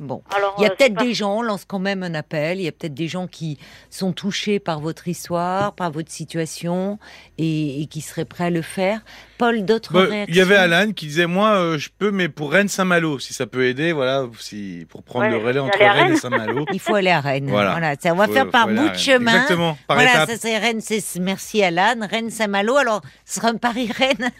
Bon, 0.00 0.22
il 0.58 0.62
y 0.62 0.66
a 0.66 0.70
euh, 0.70 0.74
peut-être 0.76 0.94
des 0.94 1.12
gens, 1.12 1.38
on 1.38 1.42
lance 1.42 1.64
quand 1.64 1.80
même 1.80 2.04
un 2.04 2.14
appel, 2.14 2.60
il 2.60 2.64
y 2.64 2.68
a 2.68 2.72
peut-être 2.72 2.94
des 2.94 3.08
gens 3.08 3.26
qui 3.26 3.58
sont 3.90 4.12
touchés 4.12 4.60
par 4.60 4.78
votre 4.78 5.08
histoire, 5.08 5.74
par 5.74 5.90
votre 5.90 6.12
situation 6.12 7.00
et, 7.36 7.86
qui 7.90 8.00
seraient 8.00 8.24
prêts 8.24 8.44
à 8.44 8.50
le 8.50 8.62
faire. 8.62 9.00
Paul, 9.38 9.64
d'autres 9.64 9.92
bah, 9.92 10.00
réactions 10.00 10.26
Il 10.28 10.36
y 10.36 10.40
avait 10.40 10.56
Alan 10.56 10.92
qui 10.92 11.06
disait 11.06 11.26
moi 11.26 11.50
euh, 11.50 11.78
je 11.78 11.88
peux 11.96 12.10
mais 12.10 12.28
pour 12.28 12.52
Rennes 12.52 12.68
Saint-Malo 12.68 13.18
si 13.18 13.32
ça 13.32 13.46
peut 13.46 13.64
aider 13.66 13.92
voilà 13.92 14.24
si 14.38 14.86
pour 14.90 15.02
prendre 15.02 15.28
le 15.28 15.36
relais 15.36 15.60
entre 15.60 15.78
Rennes, 15.78 16.12
et 16.12 16.16
Saint-Malo. 16.16 16.66
Il 16.72 16.80
faut 16.80 16.94
aller 16.94 17.10
à 17.10 17.20
Rennes. 17.20 17.48
Voilà, 17.48 17.94
Ça, 18.00 18.12
on 18.12 18.16
va 18.16 18.28
faire 18.28 18.50
par 18.50 18.68
bout 18.68 18.88
de 18.88 18.94
chemin. 18.94 19.32
Exactement, 19.32 19.78
par 19.86 19.96
voilà, 19.96 20.26
ça 20.26 20.36
c'est 20.36 20.58
Rennes, 20.58 20.80
c'est 20.80 21.02
merci 21.20 21.62
Alan, 21.62 22.06
Rennes 22.08 22.30
Saint-Malo. 22.30 22.76
Alors 22.76 23.00
ce 23.24 23.40
sera 23.40 23.52
Paris 23.54 23.90
Rennes. 23.96 24.30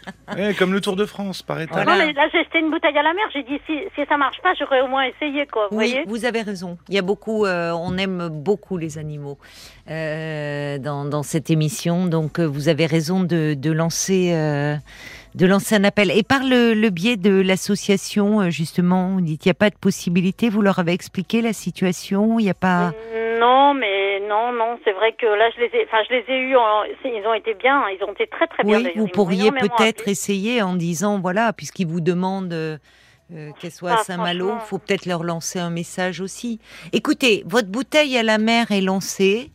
comme 0.57 0.73
le 0.73 0.81
Tour 0.81 0.95
de 0.95 1.05
France 1.05 1.41
par 1.41 1.59
étapes. 1.61 1.87
Non 1.87 1.97
mais 1.97 2.13
là 2.13 2.27
j'ai 2.31 2.43
jeté 2.43 2.59
une 2.59 2.71
bouteille 2.71 2.97
à 2.97 3.03
la 3.03 3.13
mer, 3.13 3.25
j'ai 3.33 3.43
dit 3.43 3.59
si 3.65 3.79
si 3.95 4.01
ça 4.07 4.17
marche 4.17 4.41
pas, 4.41 4.53
j'aurais 4.59 4.81
au 4.81 4.87
moins 4.87 5.03
essayé 5.03 5.47
quoi. 5.47 5.67
Vous 5.71 5.77
oui, 5.77 5.97
vous 6.07 6.25
avez 6.25 6.41
raison. 6.41 6.77
Il 6.89 6.95
y 6.95 6.99
a 6.99 7.01
beaucoup 7.01 7.45
euh, 7.45 7.71
on 7.71 7.97
aime 7.97 8.29
beaucoup 8.29 8.77
les 8.77 8.97
animaux. 8.97 9.37
Euh, 9.89 10.77
dans, 10.77 11.03
dans, 11.03 11.23
cette 11.23 11.49
émission. 11.49 12.05
Donc, 12.05 12.39
euh, 12.39 12.45
vous 12.45 12.69
avez 12.69 12.85
raison 12.85 13.21
de, 13.21 13.55
de 13.55 13.71
lancer 13.71 14.31
euh, 14.33 14.75
de 15.35 15.45
lancer 15.45 15.75
un 15.75 15.83
appel. 15.83 16.11
Et 16.11 16.23
par 16.23 16.43
le, 16.43 16.73
le 16.73 16.89
biais 16.89 17.17
de 17.17 17.41
l'association, 17.41 18.41
euh, 18.41 18.49
justement, 18.49 19.09
vous 19.09 19.21
dites 19.21 19.41
qu'il 19.41 19.49
n'y 19.49 19.55
a 19.55 19.59
pas 19.59 19.69
de 19.69 19.75
possibilité. 19.75 20.49
Vous 20.49 20.61
leur 20.61 20.79
avez 20.79 20.93
expliqué 20.93 21.41
la 21.41 21.53
situation 21.53 22.39
Il 22.39 22.43
n'y 22.43 22.49
a 22.49 22.55
pas. 22.55 22.91
Non, 23.39 23.73
mais 23.73 24.19
non, 24.27 24.51
non. 24.51 24.79
C'est 24.83 24.91
vrai 24.91 25.13
que 25.13 25.25
là, 25.25 25.49
je 25.55 25.61
les 25.61 25.67
ai, 25.67 25.85
enfin, 25.85 26.03
je 26.09 26.15
les 26.15 26.25
ai 26.27 26.39
eus. 26.39 26.55
ils 27.05 27.27
ont 27.27 27.33
été 27.33 27.53
bien. 27.53 27.83
Ils 27.89 28.03
ont 28.03 28.11
été 28.11 28.27
très, 28.27 28.47
très 28.47 28.63
bien. 28.63 28.79
Oui, 28.79 28.91
vous 28.95 29.07
pourriez 29.07 29.51
peut-être 29.51 30.07
essayer 30.07 30.61
en 30.61 30.75
disant, 30.75 31.19
voilà, 31.19 31.53
puisqu'ils 31.53 31.87
vous 31.87 32.01
demandent. 32.01 32.79
Euh, 33.31 33.51
qu'elle 33.59 33.69
soit 33.69 33.91
à 33.91 33.97
ah, 33.99 34.03
Saint-Malo, 34.03 34.53
il 34.55 34.65
faut 34.65 34.79
peut-être 34.79 35.05
leur 35.05 35.21
lancer 35.21 35.59
un 35.59 35.69
message 35.69 36.19
aussi. 36.19 36.59
Écoutez, 36.93 37.43
votre 37.45 37.67
bouteille 37.67 38.17
à 38.17 38.23
la 38.23 38.39
mer 38.39 38.71
est 38.71 38.81
lancée. 38.81 39.51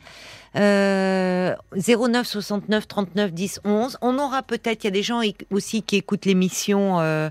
Euh, 0.57 1.55
09 1.77 2.27
69 2.27 2.87
39 2.87 3.33
10 3.33 3.61
11. 3.65 3.99
On 4.03 4.19
aura 4.19 4.43
peut-être, 4.43 4.85
il 4.85 4.87
y 4.87 4.89
a 4.89 4.93
des 4.93 5.03
gens 5.03 5.21
aussi 5.51 5.83
qui 5.83 5.97
écoutent 5.97 6.27
l'émission 6.27 7.01
euh, 7.01 7.29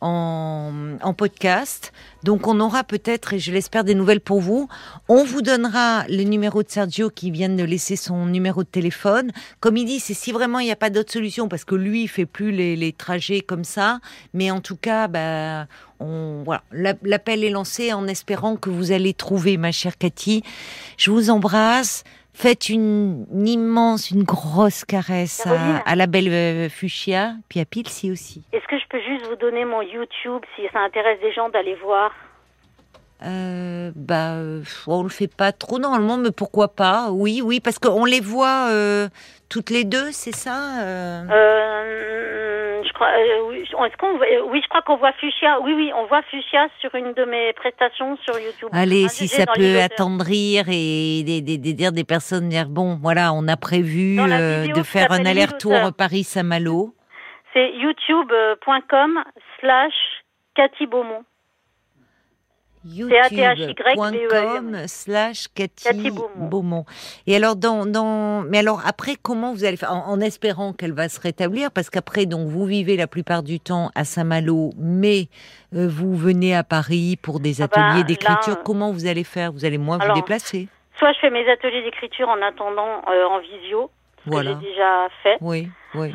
en, 0.00 1.14
podcast. 1.16 1.92
Donc 2.22 2.46
on 2.46 2.60
aura 2.60 2.84
peut-être, 2.84 3.32
et 3.32 3.38
je 3.38 3.50
l'espère, 3.52 3.84
des 3.84 3.94
nouvelles 3.94 4.20
pour 4.20 4.40
vous. 4.40 4.68
On 5.08 5.24
vous 5.24 5.40
donnera 5.40 6.04
le 6.08 6.22
numéro 6.24 6.62
de 6.62 6.68
Sergio 6.68 7.08
qui 7.08 7.30
vient 7.30 7.48
de 7.48 7.64
laisser 7.64 7.96
son 7.96 8.26
numéro 8.26 8.62
de 8.62 8.68
téléphone. 8.68 9.30
Comme 9.60 9.78
il 9.78 9.86
dit, 9.86 10.00
c'est 10.00 10.14
si 10.14 10.32
vraiment 10.32 10.58
il 10.58 10.66
n'y 10.66 10.72
a 10.72 10.76
pas 10.76 10.90
d'autre 10.90 11.12
solution, 11.12 11.48
parce 11.48 11.64
que 11.64 11.74
lui, 11.74 12.02
il 12.02 12.08
fait 12.08 12.26
plus 12.26 12.52
les, 12.52 12.92
trajets 12.92 13.40
comme 13.40 13.64
ça. 13.64 14.00
Mais 14.34 14.50
en 14.50 14.60
tout 14.60 14.76
cas, 14.76 15.08
bah, 15.08 15.66
l'appel 16.72 17.44
est 17.44 17.50
lancé 17.50 17.92
en 17.92 18.06
espérant 18.06 18.56
que 18.56 18.68
vous 18.68 18.92
allez 18.92 19.14
trouver, 19.14 19.56
ma 19.56 19.72
chère 19.72 19.96
Cathy. 19.96 20.42
Je 20.98 21.10
vous 21.10 21.30
embrasse. 21.30 22.04
Faites 22.38 22.68
une, 22.68 23.24
immense, 23.32 24.10
une 24.10 24.22
grosse 24.22 24.84
caresse 24.84 25.46
à, 25.86 25.96
la 25.96 26.06
belle 26.06 26.28
euh, 26.28 26.68
Fuchsia, 26.68 27.32
puis 27.48 27.60
à 27.60 27.64
Pilsi 27.64 28.10
aussi. 28.10 28.44
Est-ce 28.52 28.66
que 28.66 28.78
je 28.78 28.84
peux 28.90 29.00
juste 29.00 29.26
vous 29.26 29.36
donner 29.36 29.64
mon 29.64 29.80
YouTube 29.80 30.42
si 30.54 30.64
ça 30.70 30.80
intéresse 30.80 31.18
des 31.22 31.32
gens 31.32 31.48
d'aller 31.48 31.74
voir? 31.76 32.12
Euh, 33.24 33.90
bah, 33.96 34.34
euh, 34.34 34.62
on 34.86 35.02
le 35.02 35.08
fait 35.08 35.34
pas 35.34 35.52
trop 35.52 35.78
normalement, 35.78 36.18
mais 36.18 36.30
pourquoi 36.30 36.68
pas? 36.68 37.10
Oui, 37.10 37.40
oui, 37.42 37.60
parce 37.60 37.78
qu'on 37.78 38.04
les 38.04 38.20
voit 38.20 38.68
euh, 38.68 39.08
toutes 39.48 39.70
les 39.70 39.84
deux, 39.84 40.10
c'est 40.12 40.34
ça 40.34 40.82
euh... 40.82 41.22
Je 42.82 42.92
crois, 42.92 43.08
oui, 43.48 43.62
est-ce 43.62 43.96
qu'on, 43.96 44.18
oui, 44.50 44.60
je 44.62 44.68
crois 44.68 44.82
qu'on 44.82 44.96
voit 44.96 45.12
Fuchsia. 45.12 45.60
Oui, 45.60 45.74
oui, 45.74 45.90
on 45.94 46.06
voit 46.06 46.22
Fuchsia 46.22 46.68
sur 46.80 46.94
une 46.94 47.12
de 47.12 47.24
mes 47.24 47.52
prestations 47.52 48.16
sur 48.18 48.38
YouTube. 48.38 48.68
Allez, 48.72 49.08
si 49.08 49.28
ça 49.28 49.44
peut 49.46 49.80
attendrir 49.80 50.66
et 50.68 51.22
dire 51.22 51.92
des 51.92 52.04
personnes 52.04 52.48
dire 52.48 52.68
bon, 52.68 52.98
voilà, 53.02 53.32
on 53.32 53.48
a 53.48 53.56
prévu 53.56 54.16
de 54.16 54.82
faire 54.82 55.12
un 55.12 55.24
aller-retour 55.26 55.92
Paris-Saint-Malo. 55.96 56.94
C'est 57.52 57.72
youtube.com 57.72 59.22
slash 59.60 59.94
Cathy 60.54 60.86
Beaumont 60.86 61.24
youtube.com 62.86 64.76
slash 64.86 65.48
Cathy 65.54 66.10
Beaumont. 66.36 66.84
Et 67.26 67.36
alors, 67.36 67.56
dans, 67.56 67.86
dans, 67.86 68.42
mais 68.42 68.58
alors 68.58 68.82
après, 68.86 69.16
comment 69.20 69.52
vous 69.52 69.64
allez 69.64 69.76
faire 69.76 69.92
en, 69.92 70.20
espérant 70.20 70.72
qu'elle 70.72 70.92
va 70.92 71.08
se 71.08 71.20
rétablir, 71.20 71.70
parce 71.70 71.90
qu'après, 71.90 72.26
donc, 72.26 72.48
vous 72.48 72.64
vivez 72.64 72.96
la 72.96 73.06
plupart 73.06 73.42
du 73.42 73.60
temps 73.60 73.90
à 73.94 74.04
Saint-Malo, 74.04 74.70
mais 74.78 75.28
euh, 75.74 75.88
vous 75.88 76.16
venez 76.16 76.54
à 76.54 76.64
Paris 76.64 77.16
pour 77.20 77.40
des 77.40 77.62
ah 77.62 77.66
bah, 77.66 77.88
ateliers 77.88 78.04
d'écriture. 78.04 78.62
Comment 78.64 78.92
vous 78.92 79.06
allez 79.06 79.24
faire? 79.24 79.52
Vous 79.52 79.64
allez 79.64 79.78
moins 79.78 79.98
vous 79.98 80.14
déplacer? 80.14 80.68
Soit 80.98 81.12
je 81.12 81.18
fais 81.18 81.30
mes 81.30 81.48
ateliers 81.50 81.82
d'écriture 81.82 82.28
en 82.28 82.40
attendant 82.40 83.02
euh, 83.08 83.26
en 83.26 83.40
visio, 83.40 83.90
ce 84.26 84.30
que 84.30 84.42
j'ai 84.42 84.54
déjà 84.56 85.08
fait. 85.22 85.38
Oui. 85.40 85.70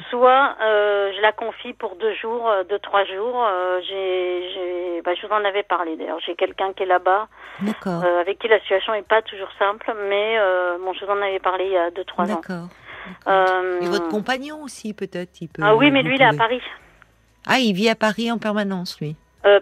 Soit 0.10 0.56
euh, 0.62 1.12
je 1.16 1.22
la 1.22 1.32
confie 1.32 1.74
pour 1.74 1.96
deux 1.96 2.14
jours, 2.16 2.50
euh, 2.50 2.64
deux 2.64 2.80
trois 2.80 3.04
jours. 3.06 3.44
Euh, 3.44 3.82
j'ai, 3.88 5.02
bah, 5.04 5.12
je 5.20 5.26
vous 5.26 5.34
en 5.34 5.44
avais 5.44 5.64
parlé 5.64 5.96
d'ailleurs. 5.96 6.20
J'ai 6.26 6.36
quelqu'un 6.36 6.74
qui 6.74 6.84
est 6.84 6.88
là-bas, 6.88 7.28
avec 8.20 8.40
qui 8.40 8.48
la 8.48 8.60
situation 8.60 8.94
est 8.94 9.08
pas 9.08 9.22
toujours 9.22 9.50
simple, 9.58 9.92
mais 10.10 10.38
bon, 10.84 10.94
je 10.94 11.06
vous 11.06 11.12
en 11.12 11.22
avais 11.22 11.40
parlé 11.40 11.66
il 11.66 11.72
y 11.72 11.78
a 11.78 11.92
deux 11.92 12.06
trois 12.06 12.26
ans. 12.26 12.36
D'accord. 12.36 12.68
Et 13.82 13.88
votre 13.88 14.10
compagnon 14.10 14.62
aussi 14.64 14.94
peut-être, 14.94 15.42
il 15.42 15.48
peut. 15.48 15.64
Ah 15.66 15.76
oui, 15.76 15.92
mais 15.92 16.04
lui 16.04 16.16
il 16.16 16.22
est 16.22 16.26
à 16.26 16.34
Paris. 16.34 16.62
Ah, 17.48 17.58
il 17.58 17.74
vit 17.74 17.90
à 17.90 17.96
Paris 17.96 18.32
en 18.32 18.38
permanence, 18.38 19.00
lui. 19.02 19.16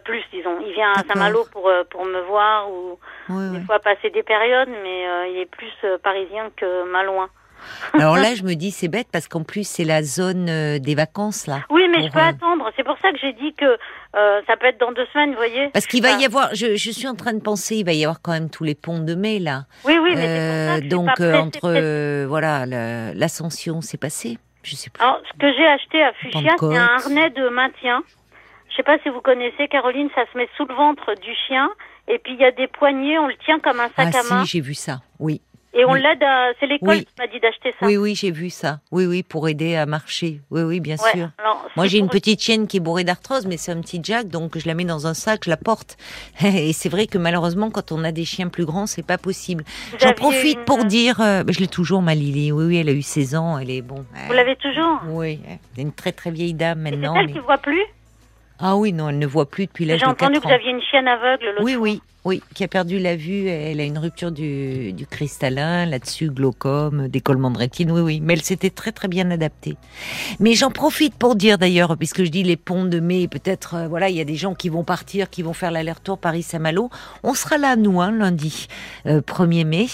plus, 0.04 0.24
disons. 0.34 0.60
Il 0.66 0.74
vient 0.74 0.92
à 0.92 1.04
Saint-Malo 1.04 1.46
pour 1.52 1.72
pour 1.90 2.06
me 2.06 2.22
voir 2.22 2.70
ou 2.70 3.00
des 3.30 3.62
fois 3.62 3.80
passer 3.80 4.10
des 4.10 4.24
périodes, 4.24 4.70
mais 4.84 5.30
il 5.32 5.38
est 5.38 5.50
plus 5.50 5.74
parisien 6.04 6.50
que 6.58 6.84
malouin. 6.92 7.30
Alors 7.94 8.16
là, 8.16 8.36
je 8.36 8.44
me 8.44 8.54
dis, 8.54 8.72
c'est 8.72 8.88
bête 8.88 9.08
parce 9.12 9.28
qu'en 9.28 9.44
plus, 9.44 9.68
c'est 9.68 9.84
la 9.84 10.04
zone 10.04 10.48
euh, 10.50 10.80
des 10.80 10.96
vacances, 10.96 11.48
là. 11.48 11.62
Oui, 11.70 11.84
mais 11.90 12.06
je 12.06 12.12
peux 12.12 12.20
attendre. 12.20 12.70
C'est 12.76 12.84
pour 12.84 12.98
ça 13.02 13.12
que 13.12 13.18
j'ai 13.20 13.34
dit 13.34 13.54
que 13.54 13.78
ça 14.12 14.58
peut 14.58 14.68
être 14.68 14.80
dans 14.80 14.92
deux 14.92 15.06
semaines, 15.14 15.32
vous 15.32 15.38
voyez. 15.38 15.70
Parce 15.70 15.86
qu'il 15.86 16.02
va 16.02 16.12
y 16.12 16.26
avoir, 16.26 16.54
je, 16.54 16.76
je, 16.76 16.92
suis 16.92 17.08
en 17.08 17.16
train 17.16 17.34
de 17.34 17.42
penser, 17.42 17.78
il 17.78 17.86
va 17.86 17.94
y 17.94 18.04
avoir 18.04 18.22
quand 18.22 18.32
même 18.32 18.50
tous 18.50 18.64
les 18.64 18.76
ponts 18.76 19.00
de 19.00 19.16
mai, 19.16 19.40
là. 19.40 19.66
Oui, 19.86 19.98
oui, 20.02 20.12
mais 20.16 20.80
c'est 20.80 20.90
pour 20.90 21.06
ça 21.06 21.16
Donc, 21.16 21.20
entre, 21.20 22.26
voilà, 22.26 22.66
l'ascension, 23.14 23.82
c'est 23.82 23.98
passé. 23.98 24.38
Je 24.64 24.76
sais 24.76 24.90
plus. 24.90 25.02
Alors, 25.02 25.22
ce 25.32 25.38
que 25.38 25.54
j'ai 25.54 25.66
acheté 25.66 26.04
à 26.04 26.14
Fuchsia, 26.14 26.56
c'est 26.60 26.78
un 26.78 26.88
harnais 26.96 27.30
de 27.30 27.50
maintien. 27.50 28.04
Je 28.70 28.76
sais 28.76 28.84
pas 28.84 28.98
si 29.00 29.10
vous 29.10 29.22
connaissez, 29.22 29.68
Caroline, 29.68 30.10
ça 30.16 30.24
se 30.32 30.38
met 30.38 30.48
sous 30.56 30.66
le 30.66 30.76
ventre 30.76 31.14
du 31.16 31.34
chien. 31.48 31.70
Et 32.08 32.18
puis 32.18 32.34
il 32.34 32.40
y 32.40 32.46
a 32.46 32.52
des 32.52 32.68
poignées, 32.68 33.20
on 33.20 33.28
le 33.28 33.36
tient 33.46 33.60
comme 33.60 33.80
un 33.80 33.90
sac 33.90 34.14
ah, 34.14 34.20
à 34.20 34.34
main. 34.34 34.44
Si, 34.44 34.52
j'ai 34.52 34.62
vu 34.62 34.74
ça, 34.74 35.02
oui. 35.20 35.42
Et 35.74 35.86
on 35.86 35.94
l'aide 35.94 36.24
à... 36.24 36.52
C'est 36.60 36.66
l'école 36.66 37.00
qui 37.00 37.14
m'a 37.20 37.28
dit 37.28 37.40
d'acheter 37.40 37.74
ça. 37.80 37.86
Oui, 37.86 37.96
oui, 37.96 38.16
j'ai 38.16 38.32
vu 38.32 38.50
ça. 38.50 38.80
Oui, 38.92 39.06
oui, 39.06 39.22
pour 39.22 39.48
aider 39.48 39.76
à 39.76 39.86
marcher. 39.86 40.42
Oui, 40.50 40.62
oui, 40.64 40.80
bien 40.80 40.98
sûr. 40.98 41.30
Moi, 41.76 41.86
j'ai 41.86 42.00
une 42.00 42.10
petite 42.10 42.42
chienne 42.42 42.68
qui 42.68 42.78
est 42.78 42.80
bourrée 42.80 43.04
d'arthrose, 43.04 43.46
mais 43.46 43.58
c'est 43.58 43.72
un 43.72 43.80
petit 43.82 44.00
Jack, 44.04 44.28
donc 44.28 44.58
je 44.58 44.68
la 44.68 44.74
mets 44.74 44.84
dans 44.84 45.06
un 45.06 45.14
sac, 45.14 45.42
je 45.46 45.50
la 45.50 45.58
porte. 45.58 45.98
Et 46.44 46.74
c'est 46.74 46.90
vrai 46.90 47.06
que 47.06 47.18
malheureusement, 47.18 47.70
quand 47.70 47.92
on 47.92 48.04
a 48.04 48.12
des 48.12 48.26
chiens 48.26 48.48
plus 48.48 48.66
grands, 48.66 48.88
c'est 48.88 49.06
pas 49.06 49.18
possible. 49.18 49.64
J'en 50.00 50.14
profite 50.14 50.66
pour 50.66 50.86
dire... 50.86 51.22
Euh, 51.22 51.44
je 51.48 51.60
l'ai 51.60 51.68
toujours, 51.68 52.02
ma 52.02 52.16
Lily. 52.16 52.52
Oui, 52.52 52.66
oui, 52.66 52.78
elle 52.78 52.90
a 52.90 52.94
eu 52.94 53.02
16 53.02 53.36
ans, 53.36 53.60
elle 53.60 53.70
est 53.70 53.82
bon. 53.82 54.06
Vous 54.28 54.34
l'avez 54.34 54.56
toujours 54.56 55.02
Oui, 55.10 55.40
elle 55.46 55.60
est 55.78 55.82
une 55.82 55.94
très 55.94 56.12
très 56.12 56.32
vieille 56.32 56.54
dame 56.54 56.80
maintenant. 56.80 57.14
C'est 57.14 57.22
elle 57.22 57.34
qui 57.34 57.40
voit 57.40 57.58
plus 57.58 57.86
ah 58.62 58.76
oui, 58.76 58.92
non, 58.92 59.08
elle 59.08 59.20
ne 59.20 59.26
voit 59.26 59.50
plus 59.50 59.68
depuis 59.68 59.86
l'âge 59.86 60.02
de 60.02 60.06
4 60.06 60.12
ans. 60.12 60.18
J'ai 60.20 60.26
entendu 60.26 60.40
que 60.42 60.48
vous 60.48 60.54
aviez 60.54 60.72
une 60.72 60.82
chienne 60.82 61.08
aveugle 61.08 61.46
l'autre 61.46 61.64
Oui, 61.64 61.78
oui, 61.78 62.02
oui, 62.26 62.44
qui 62.54 62.66
a 62.66 62.68
perdu 62.68 63.00
la 63.00 63.16
vue. 63.16 63.48
Elle 63.48 63.80
a 63.80 63.86
une 63.86 63.98
rupture 63.98 64.32
du, 64.32 64.94
cristallin, 65.10 65.86
là-dessus, 65.86 66.30
glaucome, 66.30 67.08
décollement 67.08 67.50
de 67.50 67.58
rétine. 67.58 67.92
Oui, 67.92 68.02
oui, 68.02 68.20
mais 68.22 68.34
elle 68.34 68.42
s'était 68.42 68.70
très, 68.70 68.92
très 68.92 69.08
bien 69.08 69.32
adaptée. 69.32 69.78
Mais 70.42 70.54
j'en 70.54 70.70
profite 70.70 71.16
pour 71.16 71.38
dire 71.38 71.58
d'ailleurs, 71.58 71.98
puisque 71.98 72.26
je 72.26 72.30
dis 72.30 72.44
les 72.44 72.58
ponts 72.58 72.84
de 72.84 73.00
mai, 73.00 73.30
peut-être, 73.30 73.76
euh, 73.76 73.88
voilà, 73.88 74.10
il 74.10 74.18
y 74.18 74.20
a 74.20 74.26
des 74.26 74.36
gens 74.36 74.54
qui 74.54 74.68
vont 74.68 74.84
partir, 74.84 75.30
qui 75.30 75.44
vont 75.44 75.54
faire 75.54 75.72
l'aller-retour 75.72 76.18
Paris-Saint-Malo. 76.18 76.90
On 77.24 77.34
sera 77.34 77.58
là, 77.58 77.78
nous, 77.78 78.02
hein, 78.02 78.12
lundi, 78.12 78.68
1er 79.06 79.62
euh, 79.62 79.66
mai. 79.66 79.88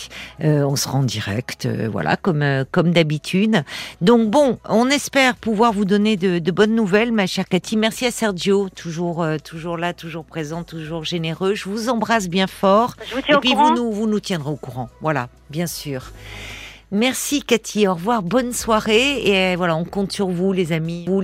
Euh, 0.43 0.63
on 0.63 0.75
sera 0.75 0.97
en 0.97 1.03
direct, 1.03 1.67
voilà, 1.67 2.17
comme, 2.17 2.65
comme 2.71 2.91
d'habitude. 2.91 3.63
Donc 4.01 4.31
bon, 4.31 4.57
on 4.67 4.89
espère 4.89 5.35
pouvoir 5.35 5.73
vous 5.73 5.85
donner 5.85 6.17
de, 6.17 6.39
de, 6.39 6.51
bonnes 6.51 6.73
nouvelles, 6.73 7.11
ma 7.11 7.27
chère 7.27 7.47
Cathy. 7.47 7.77
Merci 7.77 8.07
à 8.07 8.11
Sergio, 8.11 8.69
toujours, 8.69 9.23
toujours 9.43 9.77
là, 9.77 9.93
toujours 9.93 10.25
présent, 10.25 10.63
toujours 10.63 11.03
généreux. 11.03 11.53
Je 11.53 11.69
vous 11.69 11.89
embrasse 11.89 12.14
bien 12.19 12.47
fort. 12.47 12.95
et 13.27 13.35
puis 13.41 13.53
vous 13.53 13.75
nous, 13.75 13.91
vous 13.91 14.07
nous 14.07 14.19
tiendrez 14.19 14.49
au 14.49 14.55
courant. 14.55 14.89
Voilà, 15.01 15.29
bien 15.49 15.67
sûr. 15.67 16.11
Merci 16.91 17.41
Cathy, 17.41 17.87
au 17.87 17.95
revoir, 17.95 18.21
bonne 18.21 18.53
soirée 18.53 19.23
et 19.25 19.55
voilà, 19.55 19.75
on 19.75 19.85
compte 19.85 20.11
sur 20.11 20.27
vous 20.29 20.53
les 20.53 20.71
amis. 20.71 21.05